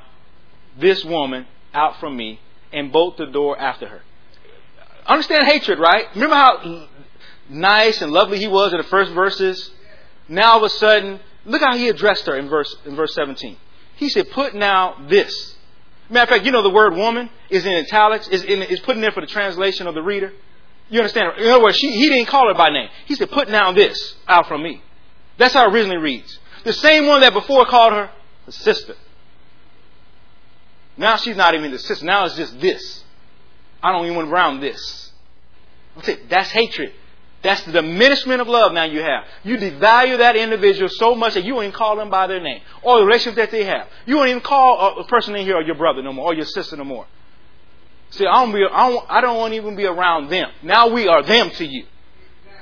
[0.78, 2.40] this woman out from me
[2.72, 4.02] and bolt the door after her.
[5.06, 6.08] Understand hatred, right?
[6.16, 6.88] Remember how
[7.50, 9.72] nice and lovely he was in the first verses?
[10.28, 13.58] Now all of a sudden, look how he addressed her in verse, in verse 17.
[13.96, 15.56] He said, Put now this.
[16.10, 18.96] Matter of fact, you know the word woman is in italics, is, in, is put
[18.96, 20.34] in there for the translation of the reader.
[20.94, 21.40] You understand?
[21.40, 22.88] In other words, she, he didn't call her by name.
[23.08, 24.80] He said, Put now this out from me.
[25.40, 26.38] That's how it originally reads.
[26.66, 28.12] The same one that before called her
[28.46, 28.94] the sister.
[30.96, 32.06] Now she's not even the sister.
[32.06, 33.04] Now it's just this.
[33.82, 35.12] I don't even want around this.
[36.30, 36.94] That's hatred.
[37.42, 39.24] That's the diminishment of love now you have.
[39.44, 42.62] You devalue that individual so much that you won't even call them by their name
[42.84, 43.88] or the relationship that they have.
[44.06, 46.46] You won't even call a person in here or your brother no more or your
[46.46, 47.08] sister no more.
[48.14, 50.48] See, I don't, be, I don't, I don't want to even be around them.
[50.62, 51.86] Now we are them to you.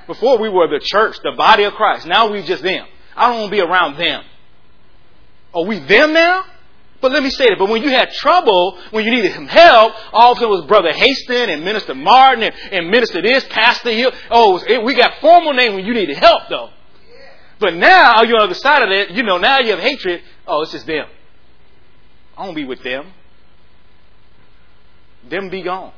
[0.07, 2.07] Before we were the church, the body of Christ.
[2.07, 2.87] Now we just them.
[3.17, 4.23] I don't want to be around them.
[5.53, 6.45] Are we them now?
[7.01, 7.57] But let me say that.
[7.59, 10.65] But when you had trouble, when you needed some help, all of a sudden was
[10.67, 14.13] Brother Hasten and Minister Martin and, and Minister this, Pastor Hill.
[14.29, 16.69] Oh, it, we got formal name when you needed help, though.
[17.59, 19.11] But now you're on the other side of that.
[19.11, 20.21] You know, now you have hatred.
[20.47, 21.07] Oh, it's just them.
[22.37, 23.11] I won't be with them.
[25.29, 25.93] Them be gone.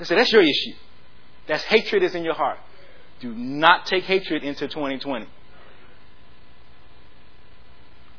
[0.00, 0.74] I said, that's your issue.
[1.48, 2.58] That's hatred is in your heart.
[3.20, 5.26] Do not take hatred into 2020.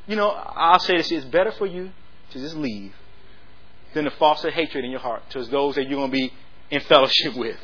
[0.06, 1.90] You know, I'll say this: it's better for you
[2.32, 2.92] to just leave
[3.94, 6.32] than to foster hatred in your heart towards those that you're going to be
[6.70, 7.56] in fellowship with.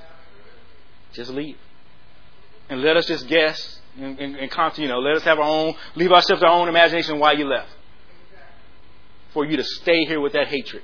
[1.13, 1.59] Just leave,
[2.71, 5.75] and let us just guess and, and, and you know, let us have our own,
[5.95, 7.71] leave ourselves our own imagination why you left.
[9.37, 10.83] For you to stay here with that hatred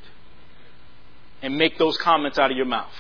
[1.41, 2.93] and make those comments out of your mouth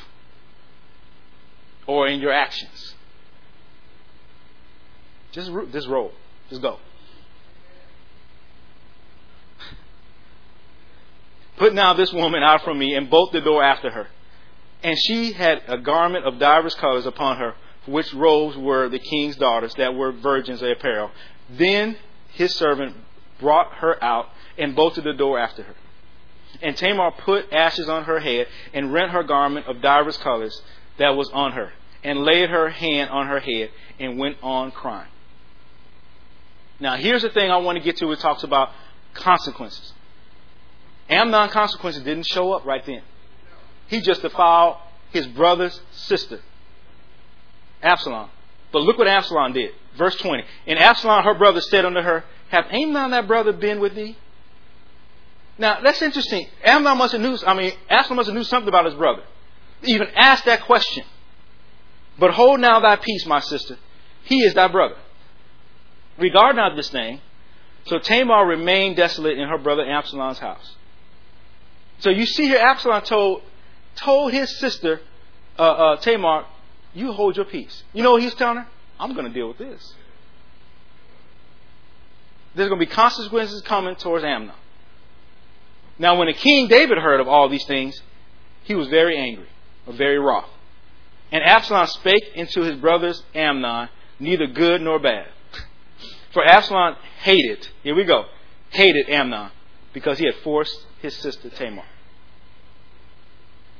[1.86, 2.94] or in your actions.
[5.32, 6.12] Just, just roll.
[6.48, 6.78] Just go.
[11.58, 14.08] Put now this woman out from me, and bolt the door after her.
[14.82, 19.36] And she had a garment of divers colors upon her, which robes were the king's
[19.36, 21.10] daughters, that were virgins of apparel.
[21.50, 21.98] Then
[22.30, 22.96] his servant
[23.38, 25.74] brought her out, and bolted the door after her.
[26.60, 30.60] And Tamar put ashes on her head, and rent her garment of divers colors
[30.98, 31.72] that was on her,
[32.04, 35.08] and laid her hand on her head, and went on crying.
[36.78, 38.10] Now, here's the thing I want to get to.
[38.12, 38.70] It talks about
[39.14, 39.92] consequences.
[41.08, 43.02] Amnon consequences didn't show up right then.
[43.86, 44.76] He just defiled
[45.10, 46.40] his brother's sister,
[47.82, 48.30] Absalom.
[48.72, 49.72] But look what Absalom did.
[49.96, 50.44] Verse 20.
[50.66, 54.16] And Absalom, her brother, said unto her, Have Amnon that brother been with thee?
[55.58, 56.48] Now, that's interesting.
[56.64, 59.22] Amnon must have knew, I mean, Absalom must have knew something about his brother.
[59.82, 61.04] Even asked that question.
[62.18, 63.78] But hold now thy peace, my sister.
[64.24, 64.96] He is thy brother.
[66.18, 67.20] Regard not this thing.
[67.86, 70.76] So Tamar remained desolate in her brother Absalom's house.
[71.98, 73.42] So you see here, Absalom told
[73.96, 75.00] told his sister
[75.58, 76.46] uh, uh, Tamar,
[76.94, 78.66] "You hold your peace." You know what he's telling her?
[79.00, 79.94] I'm going to deal with this.
[82.54, 84.54] There's going to be consequences coming towards Amnon.
[85.98, 88.00] Now, when the king David heard of all these things,
[88.64, 89.48] he was very angry,
[89.86, 90.48] or very wroth.
[91.30, 93.88] And Absalom spake unto his brothers Amnon,
[94.18, 95.28] neither good nor bad.
[96.32, 98.26] For Absalom hated, here we go,
[98.70, 99.50] hated Amnon
[99.92, 101.84] because he had forced his sister Tamar.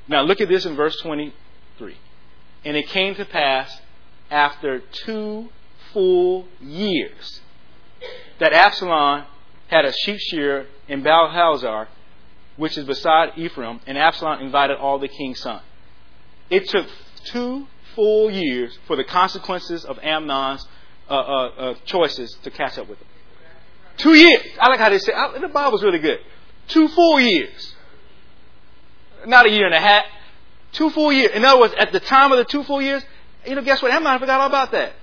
[0.08, 1.96] Now look at this in verse 23.
[2.64, 3.80] And it came to pass
[4.30, 5.48] after two
[5.92, 7.40] full years
[8.38, 9.24] that Absalom
[9.68, 11.30] had a sheep shearer in Baal
[12.56, 15.62] which is beside Ephraim, and Absalom invited all the king's sons.
[16.50, 16.86] It took
[17.24, 20.66] two full years for the consequences of Amnon's
[21.08, 23.06] uh, uh, uh, choices to catch up with him.
[23.96, 24.42] Two years.
[24.60, 26.18] I like how they say the Bible's really good.
[26.68, 27.74] Two full years.
[29.26, 30.04] Not a year and a half.
[30.72, 31.32] Two full years.
[31.34, 33.04] In other words, at the time of the two full years,
[33.46, 33.92] you know, guess what?
[33.92, 34.94] Amnon forgot all about that.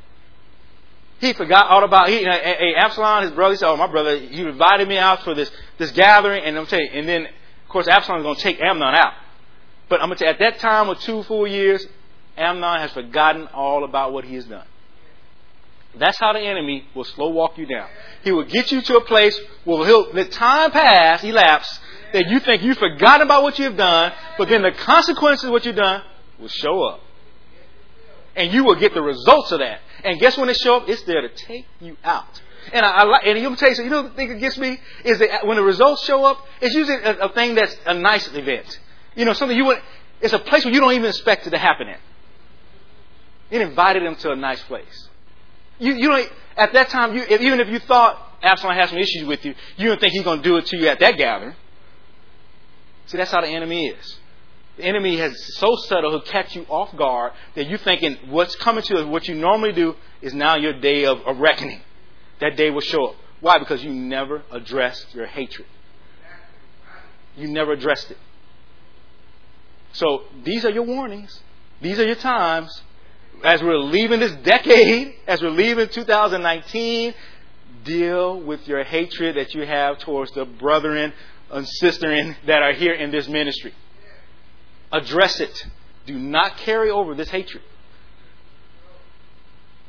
[1.20, 2.38] He forgot all about he, you know,
[2.78, 3.54] Absalom, his brother.
[3.54, 6.66] He said, "Oh, my brother, he invited me out for this this gathering," and I'm
[6.66, 7.28] saying, and then
[7.70, 9.14] of course Absalom is going to take Amnon out.
[9.90, 11.86] But I'm going to at that time of two full years,
[12.36, 14.66] Amnon has forgotten all about what he has done.
[15.96, 17.88] That's how the enemy will slow walk you down.
[18.24, 21.80] He will get you to a place where he'll let time pass, elapse,
[22.12, 25.64] that you think you've forgotten about what you've done, but then the consequences of what
[25.64, 26.02] you've done
[26.40, 27.02] will show up.
[28.36, 29.82] And you will get the results of that.
[30.04, 30.90] And guess when they show up?
[30.90, 32.42] It's there to take you out.
[32.74, 35.20] And I, I and you'll tell you, you know, the thing that gets me is
[35.20, 38.80] that when the results show up, it's usually a, a thing that's a nice event.
[39.16, 39.82] You know, something you would,
[40.22, 41.98] it's a place where you don't even expect it to happen in.
[43.52, 45.10] It invited them to a nice place.
[45.80, 49.26] You, you don't, at that time, you, even if you thought Absalom had some issues
[49.26, 51.56] with you, you don't think he's going to do it to you at that gathering.
[53.08, 54.18] See, that's how the enemy is.
[54.78, 58.84] The enemy has so subtle he'll catch you off guard that you're thinking what's coming
[58.84, 61.82] to you, what you normally do, is now your day of, of reckoning.
[62.40, 63.16] That day will show up.
[63.42, 63.60] Why?
[63.60, 65.68] Because you never addressed your hatred.
[67.36, 68.18] You never addressed it.
[69.94, 71.42] So these are your warnings.
[71.82, 72.82] These are your times.
[73.44, 77.14] As we're leaving this decade, as we're leaving 2019,
[77.86, 81.14] deal with your hatred that you have towards the brethren
[81.50, 83.74] and sisterin that are here in this ministry.
[84.92, 85.66] Address it.
[86.06, 87.64] Do not carry over this hatred.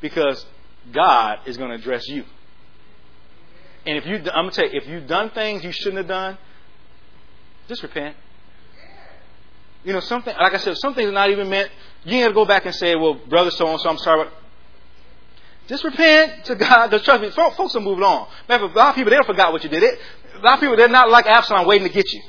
[0.00, 0.46] Because
[0.92, 2.24] God is going to address you.
[3.86, 6.38] And if you, I'm to tell you, if you've done things you shouldn't have done,
[7.68, 8.16] just repent.
[9.84, 11.70] You know, something, like I said, some things are not even meant,
[12.04, 14.24] you ain't to go back and say, well, brother so and so, I'm sorry.
[14.24, 14.34] But
[15.68, 16.90] just repent to God.
[17.02, 18.28] Trust me, folks are moving on.
[18.48, 19.82] Man, a lot of people, they don't forgot what you did.
[19.82, 19.98] It,
[20.34, 22.22] a lot of people, they're not like Absalom waiting to get you.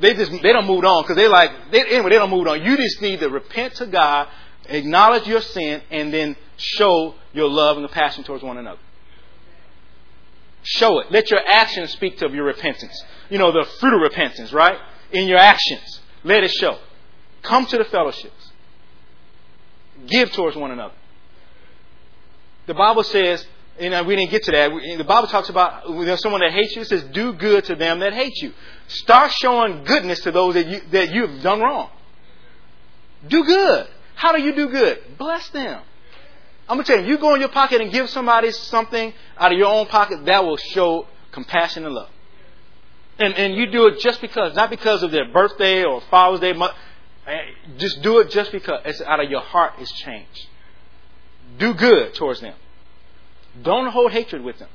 [0.00, 2.62] They just, they don't move on because they like, they, anyway, they don't move on.
[2.62, 4.28] You just need to repent to God,
[4.66, 8.80] acknowledge your sin, and then show your love and compassion towards one another.
[10.62, 11.10] Show it.
[11.10, 13.02] Let your actions speak to your repentance.
[13.30, 14.78] You know, the fruit of repentance, right?
[15.12, 16.00] In your actions.
[16.24, 16.78] Let it show.
[17.42, 18.52] Come to the fellowships.
[20.06, 20.94] Give towards one another.
[22.66, 23.46] The Bible says,
[23.78, 24.70] and we didn't get to that.
[24.98, 26.82] The Bible talks about know, someone that hates you.
[26.82, 28.52] It says, do good to them that hate you.
[28.88, 31.90] Start showing goodness to those that you, that you've done wrong.
[33.26, 33.86] Do good.
[34.14, 35.16] How do you do good?
[35.16, 35.82] Bless them.
[36.68, 39.52] I'm going to tell you, you go in your pocket and give somebody something out
[39.52, 42.10] of your own pocket, that will show compassion and love.
[43.18, 46.52] And, and you do it just because, not because of their birthday or Father's Day.
[47.26, 47.36] Eh,
[47.78, 50.46] just do it just because it's out of your heart is changed.
[51.58, 52.54] Do good towards them.
[53.62, 54.68] Don't hold hatred with them.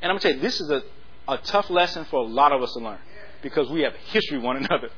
[0.00, 0.82] And I'm going to tell you, this is a,
[1.28, 2.98] a tough lesson for a lot of us to learn
[3.42, 4.88] because we have history one another.